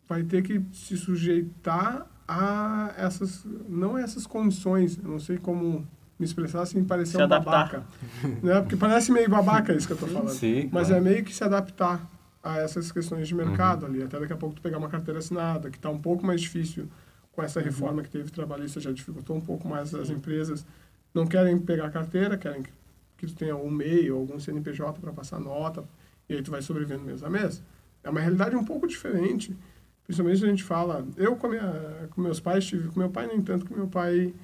[0.09, 5.87] vai ter que se sujeitar a essas, não essas condições, eu não sei como
[6.19, 7.51] me expressar sem parecer Se um adaptar.
[7.51, 7.85] babaca.
[8.43, 8.61] Né?
[8.61, 10.29] Porque parece meio babaca isso que eu tô falando.
[10.31, 10.95] Sim, Mas claro.
[11.07, 12.09] é meio que se adaptar
[12.43, 13.45] a essas questões de Uhum.
[13.47, 16.25] mercado ali, até daqui a pouco tu pegar uma carteira assinada, que está um pouco
[16.25, 16.89] mais difícil
[17.33, 20.65] com essa reforma que teve trabalhista, já dificultou um pouco mais as empresas.
[21.15, 25.39] Não querem pegar carteira, querem que, tu tenha um MEI ou algum CNPJ para passar
[25.41, 25.85] nota,
[26.29, 27.63] e aí tu vai sobrevivendo mês a mês.
[28.03, 29.57] É uma realidade um pouco diferente,
[30.05, 31.07] principalmente se a gente fala...
[31.17, 32.89] Eu com, minha, com meus pais tive...
[32.89, 34.35] Com meu pai nem tanto, que meu pai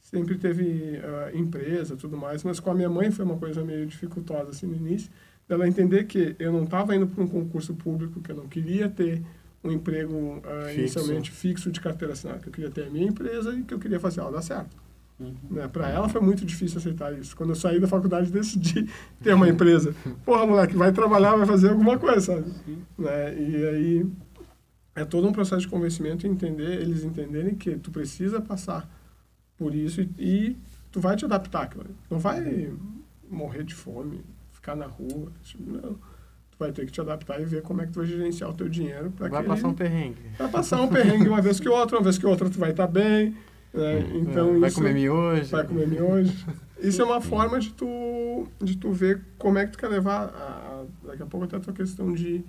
[0.00, 3.86] sempre teve ah, empresa tudo mais, mas com a minha mãe foi uma coisa meio
[3.86, 5.10] dificultosa assim no início,
[5.48, 8.88] dela entender que eu não estava indo para um concurso público, que eu não queria
[8.88, 9.22] ter
[9.62, 10.78] um emprego ah, Fixo.
[10.80, 13.78] inicialmente fixo de carteira assinada, que eu queria ter a minha empresa e que eu
[13.78, 14.76] queria fazer ela dar certo.
[15.18, 15.34] Uhum.
[15.50, 15.66] Né?
[15.66, 17.36] Para ela foi muito difícil aceitar isso.
[17.36, 18.88] Quando eu saí da faculdade, decidi
[19.20, 19.94] ter uma empresa.
[20.24, 22.52] Porra, moleque, vai trabalhar, vai fazer alguma coisa, sabe?
[22.96, 23.34] Né?
[23.36, 24.06] E aí
[24.94, 28.88] é todo um processo de convencimento e entender, eles entenderem que tu precisa passar
[29.56, 30.56] por isso e, e
[30.92, 31.88] tu vai te adaptar, cara.
[32.08, 32.72] Não vai
[33.28, 35.32] morrer de fome, ficar na rua.
[35.42, 35.96] tipo, Não.
[36.58, 38.68] Vai ter que te adaptar e ver como é que tu vai gerenciar o teu
[38.68, 40.18] dinheiro para Vai que passar um perrengue.
[40.38, 42.86] vai passar um perrengue uma vez que outra, uma vez que outra tu vai estar
[42.88, 43.36] bem,
[43.72, 44.00] né?
[44.14, 45.50] Então É, vai isso comer miojo.
[45.50, 46.32] vai comer miojo.
[46.80, 50.26] Isso é uma forma de tu, de tu ver como é que tu quer levar,
[50.28, 52.44] a, a- daqui a pouco até a tua questão de,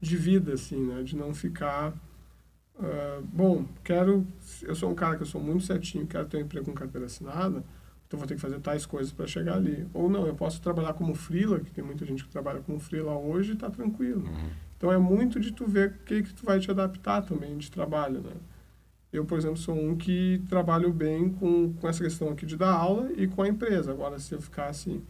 [0.00, 1.02] de vida, assim, né?
[1.02, 1.92] De não ficar...
[2.78, 4.26] ah, bom, quero...
[4.62, 7.06] Eu sou um cara que eu sou muito certinho, quero ter um emprego com carteira
[7.06, 7.62] assinada,
[8.10, 9.86] então vou ter que fazer tais coisas para chegar ali.
[9.94, 13.16] Ou não, eu posso trabalhar como freela, que tem muita gente que trabalha como freela
[13.16, 14.28] hoje e tá tranquilo.
[14.76, 17.70] Então é muito de tu ver o que que tu vai te adaptar também de
[17.70, 18.32] trabalho, né?
[19.12, 22.72] Eu, por exemplo, sou um que trabalho bem com, com essa questão aqui de dar
[22.72, 23.92] aula e com a empresa.
[23.92, 25.00] Agora, se eu ficasse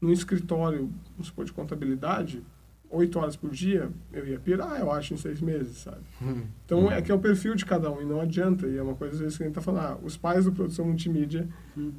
[0.00, 2.44] num escritório, vamos supor, de contabilidade,
[2.90, 6.00] oito horas por dia, eu ia pirar, eu acho, em seis meses, sabe?
[6.22, 6.42] Hum.
[6.64, 8.66] Então, é que é o perfil de cada um e não adianta.
[8.66, 9.84] E é uma coisa, às vezes, que a gente está falando.
[9.84, 11.48] Ah, os pais do produção multimídia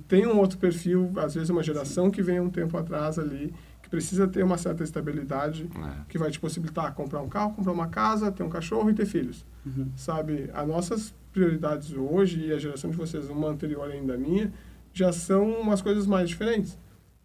[0.07, 3.89] têm um outro perfil, às vezes, uma geração que vem um tempo atrás ali, que
[3.89, 6.01] precisa ter uma certa estabilidade, É.
[6.09, 9.05] que vai te possibilitar comprar um carro, comprar uma casa, ter um cachorro e ter
[9.05, 9.45] filhos.
[9.65, 9.91] Uhum.
[9.95, 14.51] Sabe, as nossas prioridades hoje e a geração de vocês, uma anterior ainda minha,
[14.93, 16.77] já são umas coisas mais diferentes.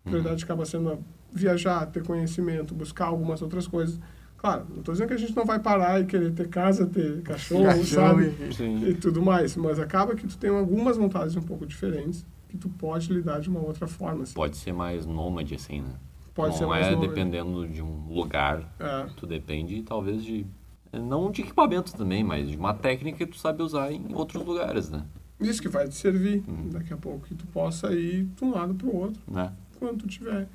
[0.04, 0.98] A prioridade acaba sendo
[1.33, 3.99] viajar, ter conhecimento, buscar algumas outras coisas.
[4.37, 7.22] Claro, não estou dizendo que a gente não vai parar e querer ter casa, ter
[7.22, 8.35] cachorro, Cachorro sabe?
[8.53, 8.85] Sim.
[8.89, 12.68] E tudo mais, mas acaba que tu tem algumas vontades um pouco diferentes que tu
[12.68, 14.24] pode lidar de uma outra forma.
[14.24, 14.35] Assim.
[14.35, 15.95] Pode ser mais nômade, assim, né?
[16.35, 17.09] Pode não ser mais é nômade.
[17.09, 18.68] dependendo de um lugar.
[18.80, 19.07] É.
[19.16, 20.45] Tu depende, talvez, de...
[20.93, 24.91] Não de equipamento também, mas de uma técnica que tu sabe usar em outros lugares,
[24.91, 25.05] né?
[25.41, 26.68] Isso que vai te servir Uhum.
[26.70, 29.22] daqui a pouco, que tu possa ir de um lado para o outro.
[29.28, 29.53] né?
[29.78, 30.47] quando tu tiver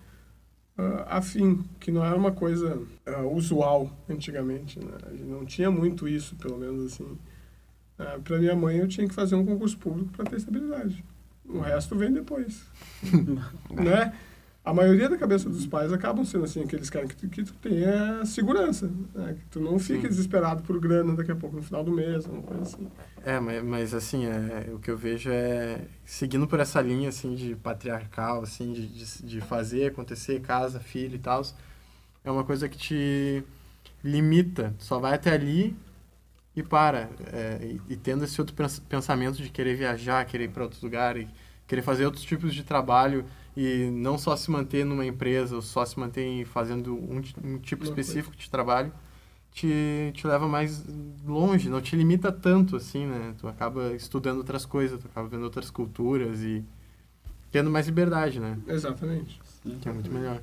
[0.78, 4.94] ah, afim, que não era uma coisa ah, usual antigamente, né?
[5.06, 7.18] A gente não tinha muito isso, pelo menos assim.
[8.24, 11.04] para minha mãe eu tinha que fazer um concurso público para ter estabilidade.
[11.46, 12.66] O resto vem depois,
[13.72, 14.14] né?
[14.68, 17.42] A maioria da cabeça dos pais acabam sendo assim, que eles querem que tu, que
[17.42, 19.36] tu tenha segurança, né?
[19.40, 20.10] que tu não fique Sim.
[20.10, 22.86] desesperado por grana daqui a pouco no final do mês, uma coisa assim.
[23.26, 27.34] É, mas, mas assim, é, o que eu vejo é seguindo por essa linha assim
[27.34, 31.42] de patriarcal, assim, de, de, de fazer acontecer casa, filho e tal,
[32.26, 33.44] é uma coisa que te
[34.04, 34.76] limita.
[34.78, 35.76] Tu só vai até ali
[36.56, 37.10] e para.
[37.32, 40.82] É, e, e tendo esse outro pens- pensamento de querer viajar, querer ir para outros
[40.82, 41.28] lugares,
[41.68, 45.86] querer fazer outros tipos de trabalho e não só se manter numa empresa ou só
[45.86, 48.02] se manter fazendo um, um tipo Uma coisa.
[48.02, 48.92] específico de trabalho
[49.52, 50.86] te, te leva mais
[51.26, 53.34] longe, não te limita tanto assim, né?
[53.40, 56.64] Tu acaba estudando outras coisas, tu acaba vendo outras culturas e
[57.52, 58.58] tendo mais liberdade, né?
[58.68, 59.42] Exatamente.
[59.82, 60.42] Que é muito melhor.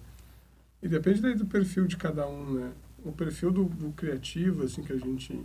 [0.82, 2.72] E depende daí do perfil de cada um, né?
[3.04, 5.40] O perfil do, do criativo, assim, que a gente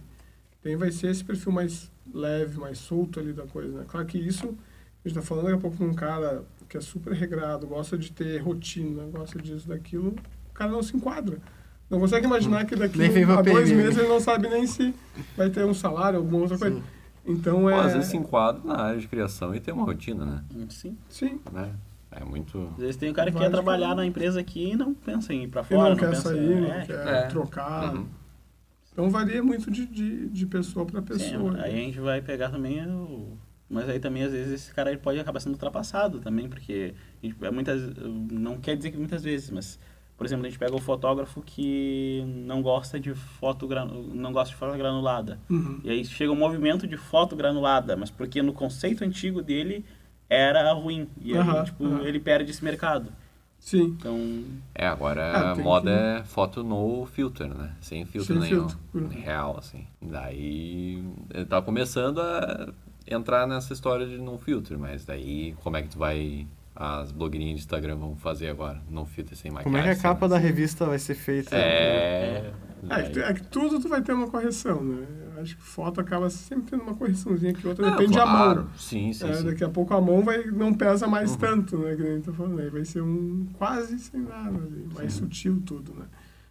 [0.64, 3.86] tem, vai ser esse perfil mais leve, mais solto ali da coisa, né?
[3.88, 4.58] Claro que isso,
[5.04, 7.98] a gente tá falando daqui a pouco de um cara que é super regrado, gosta
[7.98, 10.16] de ter rotina, gosta disso, daquilo,
[10.50, 11.38] o cara não se enquadra.
[11.90, 13.82] Não consegue imaginar que daqui a dois PM.
[13.84, 14.94] meses ele não sabe nem se
[15.36, 16.76] vai ter um salário, alguma outra coisa.
[16.76, 16.84] Sim.
[17.26, 17.80] Então Pô, é...
[17.80, 20.44] às vezes se enquadra na área de criação e tem uma rotina, né?
[20.70, 20.96] Sim.
[21.10, 21.74] Sim, né?
[22.12, 22.70] É muito...
[22.74, 25.44] Às vezes tem um cara que quer trabalhar na empresa aqui e não pensa em
[25.44, 25.90] ir pra ele fora.
[25.92, 27.22] não quer pensa, sair, não é, quer É.
[27.28, 27.96] trocar.
[27.96, 28.06] Uhum.
[28.92, 31.52] Então varia muito de, de, de pessoa para Sim, pessoa.
[31.52, 31.62] né?
[31.64, 33.38] aí a gente vai pegar também o...
[33.70, 36.94] Mas aí também, às vezes, esse cara ele pode acabar sendo ultrapassado também, porque
[37.42, 37.82] é muitas,
[38.32, 39.80] não quer dizer que muitas vezes, mas,
[40.18, 43.68] por exemplo, a gente pega o fotógrafo que não gosta de foto,
[44.14, 45.40] não gosta de foto granulada.
[45.50, 45.80] Uhum.
[45.84, 49.86] E aí chega um movimento de foto granulada, mas porque no conceito antigo dele
[50.28, 51.08] era ruim.
[51.22, 52.02] E aí, Aham, tipo, aham.
[52.04, 53.12] ele perde esse mercado.
[53.60, 53.96] Sim.
[54.00, 54.18] Então,
[54.74, 57.76] É, agora Ah, moda que- é foto no filter, né?
[57.82, 58.68] Sem filtro Sem nenhum.
[58.70, 58.80] filtro.
[58.96, 59.08] Uhum.
[59.10, 59.86] Real, assim.
[60.02, 61.04] Daí
[61.34, 62.70] ele tá começando a
[63.10, 66.48] entrar nessa história de no filtro, mas daí como é que tu vai.
[66.82, 68.82] As blogueirinhas de Instagram vão fazer agora?
[68.90, 69.66] No filtro sem maquiagem.
[69.66, 71.54] Como é que a capa da revista vai ser feita?
[71.54, 72.54] É.
[72.90, 75.06] É que, tu- é que tudo tu vai ter uma correção, né?
[75.42, 78.62] Acho que foto acaba sempre tendo uma correçãozinha que outra, Não, depende da claro.
[78.62, 78.70] mão.
[78.78, 79.44] Sim, sim, É, sim.
[79.44, 81.38] daqui a pouco a mão vai, não pesa mais Uhum.
[81.38, 81.96] tanto, né?
[81.98, 82.60] Que nem tá falando.
[82.62, 86.06] Aí vai ser um quase sem nada ali, mais sutil tudo, né?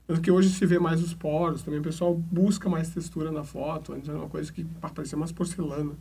[0.07, 3.45] Tanto que hoje se vê mais os poros, também o pessoal busca mais textura na
[3.45, 3.95] foto.
[3.95, 4.63] Antes era uma coisa que
[4.95, 5.93] parecia umas porcelana.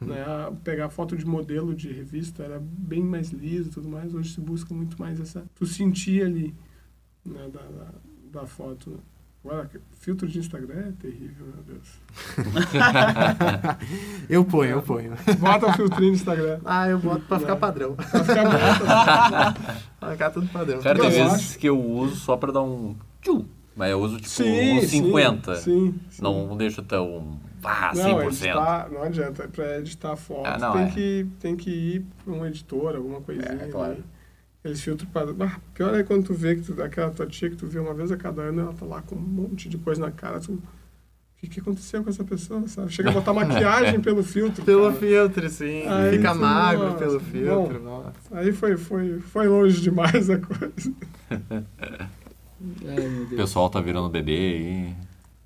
[0.00, 0.22] Né?
[0.22, 4.14] A- Pegar foto de modelo de revista era bem mais liso e tudo mais.
[4.14, 5.44] Hoje se busca muito mais essa...
[5.56, 6.54] Tu sentir ali,
[7.24, 7.48] né?
[7.52, 8.96] Da, da, da foto, né?
[9.44, 9.70] Agora,
[10.00, 11.88] filtro de Instagram é terrível, meu Deus.
[14.28, 15.12] Eu ponho, eu ponho.
[15.38, 16.58] Bota um filtrinho no Instagram.
[16.64, 17.60] Ah, eu boto pra ficar Não.
[17.60, 17.94] padrão.
[17.94, 19.78] Vai ficar bonito.
[19.98, 20.80] Pra ficar tudo padrão.
[20.82, 21.58] Cara, tem vezes acho.
[21.58, 22.94] que eu uso só pra dar um.
[23.22, 23.44] Tchum,
[23.74, 25.56] mas eu uso tipo Sim, uns 50.
[25.56, 26.22] Sim, sim, sim.
[26.22, 27.40] Não deixo tão.
[27.64, 28.02] Ah, 100%.
[28.02, 29.48] Não, editar, não adianta.
[29.48, 30.90] Pra editar foto, Ah, não, tem, é.
[30.90, 33.58] que, tem que ir pra um editor, alguma coisinha.
[33.62, 33.96] É, claro.
[34.64, 35.30] Eles filtram para.
[35.44, 37.94] Ah, pior é quando tu vê que tu, aquela tua tia que tu vê uma
[37.94, 40.40] vez a cada ano, ela tá lá com um monte de coisa na cara.
[40.40, 40.60] Tu, o
[41.40, 42.90] que, que aconteceu com essa pessoa, sabe?
[42.92, 44.64] Chega a botar maquiagem pelo filtro.
[44.64, 44.94] Pelo cara.
[44.96, 45.86] filtro, sim.
[45.86, 47.24] Aí Fica tu- magro nossa, pelo bom.
[47.26, 47.82] filtro.
[47.82, 48.12] Nossa.
[48.32, 50.92] Aí foi, foi, foi longe demais a coisa.
[52.88, 54.94] Ai, O pessoal tá virando bebê aí.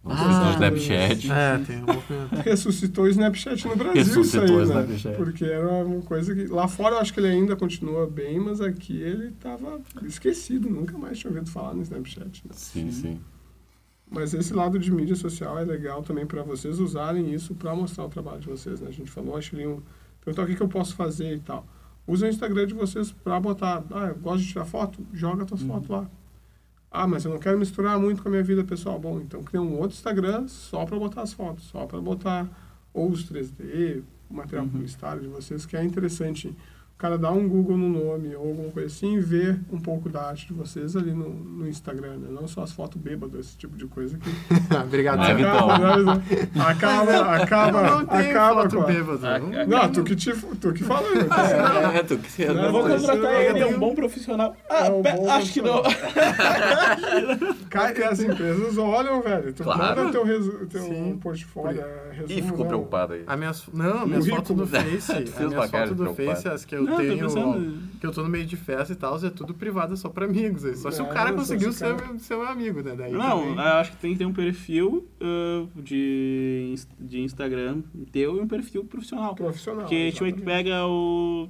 [0.05, 1.30] Ah, Snapchat.
[1.30, 1.86] É, tem um.
[2.42, 4.84] Ressuscitou o Snapchat no Brasil, Ressuscitou isso aí, o né?
[4.94, 5.16] Snapchat.
[5.16, 6.46] Porque era uma coisa que...
[6.46, 10.68] Lá fora eu acho que ele ainda continua bem, mas aqui ele tava esquecido.
[10.68, 12.42] Nunca mais tinha ouvido falar no Snapchat.
[12.46, 12.53] né?
[12.55, 13.20] Sim, sim.
[14.11, 18.05] Mas esse lado de mídia social é legal também para vocês usarem isso para mostrar
[18.05, 18.88] o trabalho de vocês, né?
[18.88, 19.80] A gente falou, acho que um
[20.20, 21.66] perguntou o que, que eu posso fazer e tal.
[22.07, 25.62] Usa o Instagram de vocês para botar, ah, eu gosto de tirar foto, joga tuas
[25.62, 26.11] fotos lá.
[26.95, 28.99] Ah, mas eu não quero misturar muito com a minha vida pessoal.
[28.99, 32.47] Bom, então cria um outro Instagram só para botar as fotos, só para botar
[32.93, 36.55] ou os 3D, o material publicitário de vocês, que é interessante.
[37.03, 40.09] O cara dá um Google no nome ou alguma coisa assim e vê um pouco
[40.09, 42.28] da arte de vocês ali no, no Instagram, né?
[42.30, 44.30] Não só as fotos bêbadas, esse tipo de coisa que
[44.72, 45.20] Obrigado.
[45.24, 46.62] É, Vitão.
[46.64, 48.86] Acaba, acaba, Eu não acaba foto com a...
[48.86, 49.26] bêbado.
[49.26, 50.30] Ah, não- ah, Não, tu que, te,
[50.61, 51.11] tu que falou.
[51.12, 51.26] né?
[51.98, 54.55] É, tu que Não, Eu vou contratar eu- ele, é um bom profissional.
[54.70, 55.82] Ah, É um bom acho que não.
[57.68, 59.53] Cara, que as empresas olham, velho.
[59.53, 59.80] Tu Claro.
[60.03, 61.18] manda teu, resu, teu Sim.
[61.20, 62.66] portfólio, é, resumo, Ih, ficou né?
[62.68, 63.24] preocupado aí.
[63.26, 66.91] As minhas, não, minhas fotos do Face, as minhas fotos do Face, as que eu
[66.93, 69.55] Não, tô tenho, pensando- que eu tô no meio de festa e tal, é tudo
[69.55, 70.64] privado, é só pra amigos.
[70.64, 70.74] aí.
[70.76, 72.95] Só se o É, cara conseguiu ser, cara- meu- ser meu amigo, né?
[72.97, 77.82] Daí Não, também- eu acho que tem que ter um perfil ah, de, de Instagram
[78.11, 79.34] teu e um perfil profissional.
[79.34, 79.80] Profissional.
[79.82, 80.43] Porque tu exatamente.
[80.45, 81.49] pega o.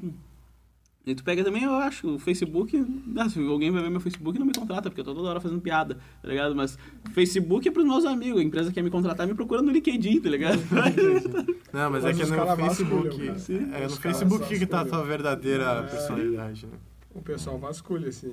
[1.04, 2.78] E tu pega também, eu acho, o Facebook.
[3.16, 5.40] Ah, se alguém vai ver meu Facebook, não me contrata, porque eu tô toda hora
[5.40, 6.54] fazendo piada, tá ligado?
[6.54, 6.78] Mas
[7.12, 8.40] Facebook é pros meus amigos.
[8.40, 10.60] A empresa que quer me contratar me procura no LinkedIn, tá ligado?
[11.72, 13.28] Não, mas, Mas é que os no Facebook.
[13.74, 15.82] É no Facebook que tá a tua verdadeira É.
[15.90, 16.72] personalidade, né?
[17.14, 18.32] O pessoal vasculha, assim.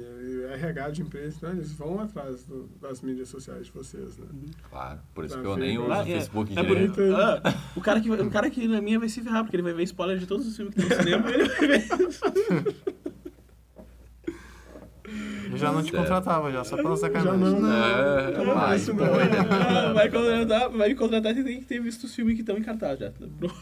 [0.50, 1.56] é RH de empresa, né?
[1.58, 4.26] eles vão atrás do- das mídias sociais de vocês, né?
[4.70, 6.06] Claro, por isso Tá que eu nem uso o é.
[6.06, 6.96] Facebook É direito.
[6.96, 7.16] bonito.
[7.16, 7.42] Ah,
[7.76, 9.84] o, cara que, o cara que na minha vai se ferrar, porque ele vai ver
[9.84, 11.30] spoiler de todos os filmes que tem no cinema.
[11.30, 12.76] Ele vai ver.
[15.52, 16.02] Eu já não te Certo.
[16.04, 17.32] contratava, já, só pela sacanagem.
[17.40, 19.06] Já não, É, não, vai, isso não.
[19.06, 22.58] Ah, vai contratar, vai me contratar e tem que ter visto os filmes que estão
[22.58, 23.12] em cartaz já.
[23.12, 23.56] Pronto.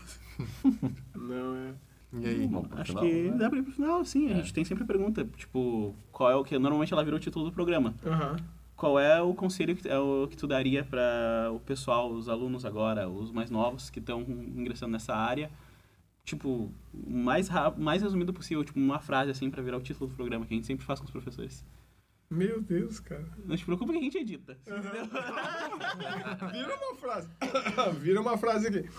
[1.16, 1.87] Não, é.
[2.14, 2.48] E aí?
[2.48, 3.38] Pro Acho final, que né?
[3.38, 4.32] dá pra ir pro final, sim.
[4.32, 6.58] A gente tem sempre a pergunta, tipo, qual é o que.
[6.58, 7.94] Normalmente ela vira o título do programa.
[8.06, 8.38] Aham.
[8.76, 12.64] Qual é o conselho que, é o, que tu daria para o pessoal, os alunos
[12.64, 15.50] agora, os mais novos que estão ingressando nessa área?
[16.24, 20.10] Tipo, o mais, ra- mais resumido possível, tipo, uma frase assim para virar o título
[20.10, 21.66] do programa, que a gente sempre faz com os professores.
[22.30, 23.26] Meu Deus, cara.
[23.46, 24.58] Não te preocupa que a gente edita.
[26.52, 27.30] Vira uma frase.
[28.00, 28.90] Vira uma frase aqui.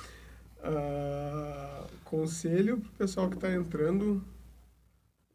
[0.63, 4.23] Ah, conselho pro pessoal que tá entrando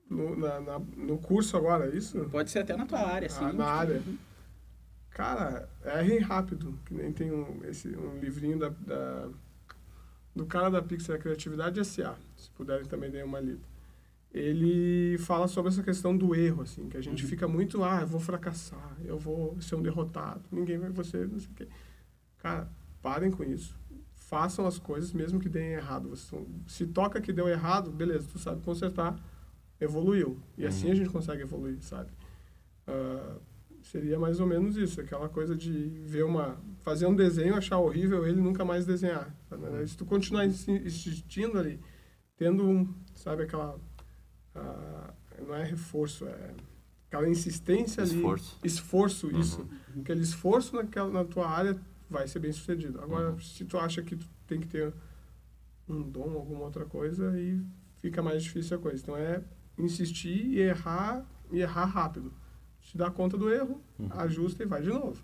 [0.09, 2.19] no, na- na- no curso agora, é isso?
[2.29, 3.45] Pode ser até na tua área, assim.
[3.45, 4.01] Ah, na área.
[5.09, 6.77] Cara, errem rápido.
[6.85, 9.29] Que nem tem um, esse, um livrinho da, da-
[10.35, 12.15] do cara da Pixar Criatividade S.A.
[12.35, 13.61] Se puderem também dar uma lida.
[14.33, 18.07] Ele fala sobre essa questão do erro, assim, que a gente fica muito, ah, eu
[18.07, 21.67] vou fracassar, eu vou ser um derrotado, ninguém vai você, não sei o quê.
[22.39, 22.67] Cara,
[22.99, 23.77] parem com isso.
[24.33, 26.11] Façam as coisas mesmo que deem errado.
[26.65, 29.15] Se toca que deu errado, beleza, tu sabe consertar,
[29.79, 30.39] evoluiu.
[30.57, 32.09] E assim a gente consegue evoluir, sabe?
[32.87, 33.35] Ah,
[33.83, 35.71] seria mais ou menos isso, aquela coisa de
[36.03, 39.31] ver uma fazer um desenho, achar horrível ele nunca mais desenhar.
[39.47, 39.87] Sabe?
[39.87, 41.79] Se tu continuar insi- insistindo ali,
[42.35, 43.79] tendo um, sabe aquela
[44.55, 45.13] ah,
[45.47, 46.55] não é reforço, é
[47.07, 48.57] aquela insistência ali, Esforço.
[48.63, 49.67] esforço isso,
[49.99, 51.77] aquele esforço naquela na tua área
[52.13, 53.01] vai ser bem sucedido.
[53.01, 53.39] Agora, Uhum.
[53.39, 54.93] se tu acha que tu tem que ter
[55.89, 57.59] um dom, alguma outra coisa, aí
[58.01, 59.01] fica mais difícil a coisa.
[59.01, 59.43] Então é
[59.77, 62.31] insistir e errar e errar rápido.
[62.81, 64.07] Te dá conta do erro, Uhum.
[64.11, 65.23] ajusta e vai de novo.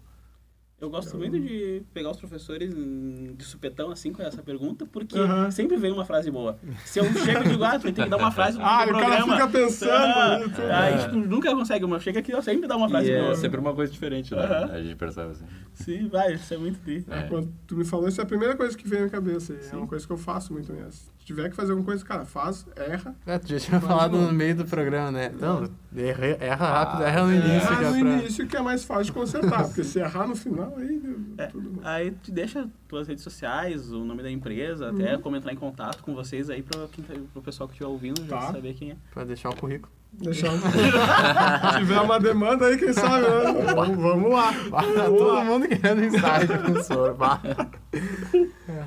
[0.81, 5.17] Eu gosto muito de pegar os professores de supetão, assim, com essa pergunta, porque
[5.51, 6.57] sempre vem uma frase boa.
[6.85, 8.93] Se eu chego e digo, ah, tu ter que dar uma frase Ah, e o
[8.93, 10.61] cara fica pensando Ah, ali, tudo.
[10.71, 10.97] Aí, É.
[10.99, 11.99] tipo, nunca consegue uma.
[11.99, 13.35] Chega aqui, eu sempre dá uma frase E é boa.
[13.35, 14.41] sempre uma coisa diferente, né?
[14.71, 15.45] A gente percebe assim.
[15.73, 17.05] Sim, vai, isso é muito tri.
[17.09, 17.23] É.
[17.23, 19.53] Quando tu me falou, isso é a primeira coisa que veio na cabeça.
[19.53, 20.91] e É uma coisa que eu faço muito mesmo.
[21.29, 23.15] Se tiver que fazer alguma coisa, cara, faz, erra.
[23.23, 25.31] É, tu já tinha falado no meio do programa, né?
[25.39, 27.35] Não, erra, erra rápido, Ah, erra no é.
[27.35, 27.99] início, Erra que é no pra...
[28.17, 30.99] início que é mais fácil de consertar, porque se errar no final, aí
[31.37, 31.79] É, tudo...
[31.83, 35.21] Aí tu deixa tuas redes sociais, o nome da empresa, até Uhum.
[35.21, 38.39] como entrar em contato com vocês aí quem tá- pro pessoal que estiver ouvindo já
[38.39, 38.51] Tá.
[38.51, 38.95] saber quem é.
[39.13, 39.93] pra deixar o currículo.
[40.11, 40.51] Deixar...
[41.73, 43.73] Se tiver uma demanda aí, quem sabe, né?
[43.73, 44.49] Vamos, vamos lá.
[44.73, 47.17] Ah, todo mundo querendo estágio com o senhor.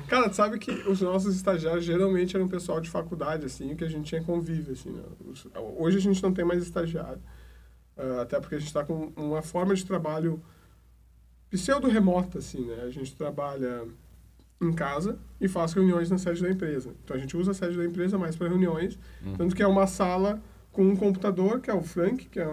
[0.07, 3.89] Cara, tu sabe que os nossos estagiários geralmente eram pessoal de faculdade, assim, que a
[3.89, 5.01] gente tinha convívio, assim, né?
[5.77, 7.21] Hoje a gente não tem mais estagiário.
[7.97, 10.41] Ah, até porque a gente está com uma forma de trabalho
[11.49, 12.83] pseudo-remota, assim, né?
[12.83, 13.87] A gente trabalha
[14.61, 16.91] em casa e faz reuniões na sede da empresa.
[17.03, 18.97] Então a gente usa a sede da empresa mais para reuniões,
[19.37, 20.41] tanto que é uma sala
[20.73, 22.47] com um computador, que é o Frank, que é,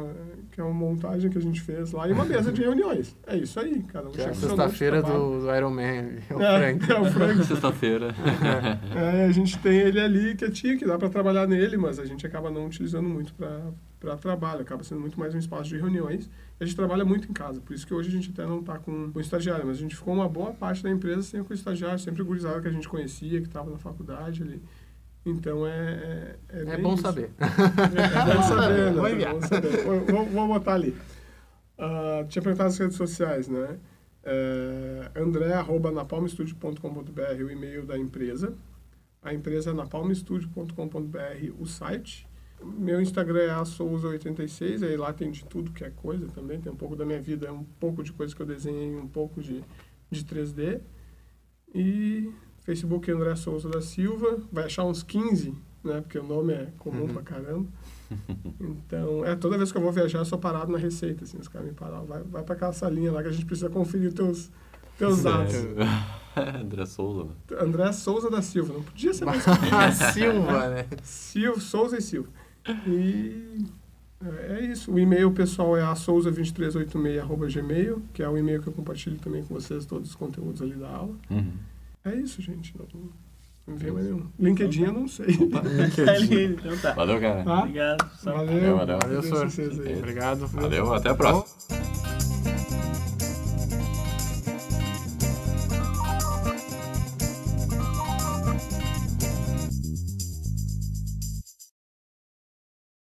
[0.53, 3.17] que é uma montagem que a gente fez lá, e uma mesa de reuniões.
[3.27, 6.43] É isso aí, cada um Que é a sexta-feira do, do Iron Man, ali, o
[6.43, 6.93] É, Frank.
[6.93, 7.45] é o Frank.
[7.49, 8.15] Sexta-feira.
[8.95, 12.27] É, a gente tem ele ali quietinho, que dá para trabalhar nele, mas a gente
[12.27, 16.27] acaba não utilizando muito para trabalho, acaba sendo muito mais um espaço de reuniões.
[16.59, 18.61] E a gente trabalha muito em casa, por isso que hoje a gente até não
[18.61, 21.53] está com o estagiário, mas a gente ficou uma boa parte da empresa sempre com
[21.55, 24.61] o estagiário, sempre o gurizada que a gente conhecia, que estava na faculdade ali.
[25.25, 26.37] Então é.
[26.49, 27.03] É, É bem bom isso.
[27.03, 27.31] saber.
[27.39, 29.11] É bom saber, Vou né?
[29.11, 29.35] É enviar.
[29.35, 29.85] bom saber.
[29.85, 30.97] Vou, vou- vou botar ali.
[31.79, 33.79] Ah, tinha perguntado as redes sociais, né?
[34.23, 38.55] É, André, arroba napalmstudio.com.br, o e-mail da empresa.
[39.23, 42.27] A empresa é napalmstudio.com.br, o site.
[42.63, 46.61] Meu Instagram é asouza86, aí lá tem de tudo que é coisa também.
[46.61, 49.09] Tem um pouco da minha vida, é um pouco de coisa que eu desenhei, um
[49.09, 49.65] pouco de,
[50.11, 50.81] de 3D.
[51.75, 52.31] E
[52.65, 56.01] Facebook André Souza da Silva, vai achar uns 15, né?
[56.01, 57.67] Porque o nome é comum pra caramba.
[58.61, 61.47] Então, é, toda vez que eu vou viajar, eu sou parado na Receita, assim, os
[61.47, 64.51] caras me param, vai, vai pra aquela salinha lá que a gente precisa conferir teus,
[64.99, 65.55] teus dados.
[66.61, 67.29] André Souza?
[67.61, 69.45] André Souza da Silva, não podia ser mais
[70.13, 70.87] Silva, né?
[71.05, 72.29] Silva, Souza e Silva.
[72.85, 73.65] E
[74.25, 74.93] é é isso.
[74.93, 79.87] O e-mail pessoal é asouza2386.gmail, que é o e-mail que eu compartilho também com vocês
[79.87, 81.15] todos os conteúdos ali da aula.
[81.31, 81.53] Uhum.
[82.05, 82.75] É isso, gente.
[82.77, 82.87] Não,
[83.67, 84.27] não vi mais nenhum.
[84.39, 85.27] LinkedIn eu não sei.
[86.05, 86.93] Tá ali, então tá.
[86.95, 87.45] Valeu, cara.
[87.45, 87.59] Tá?
[87.61, 88.11] Obrigado.
[88.19, 88.99] Só- Valeu, valeu.
[89.03, 89.49] Valeu, senhor.
[89.99, 90.47] Obrigado.
[90.47, 92.40] Valeu, até a próxima.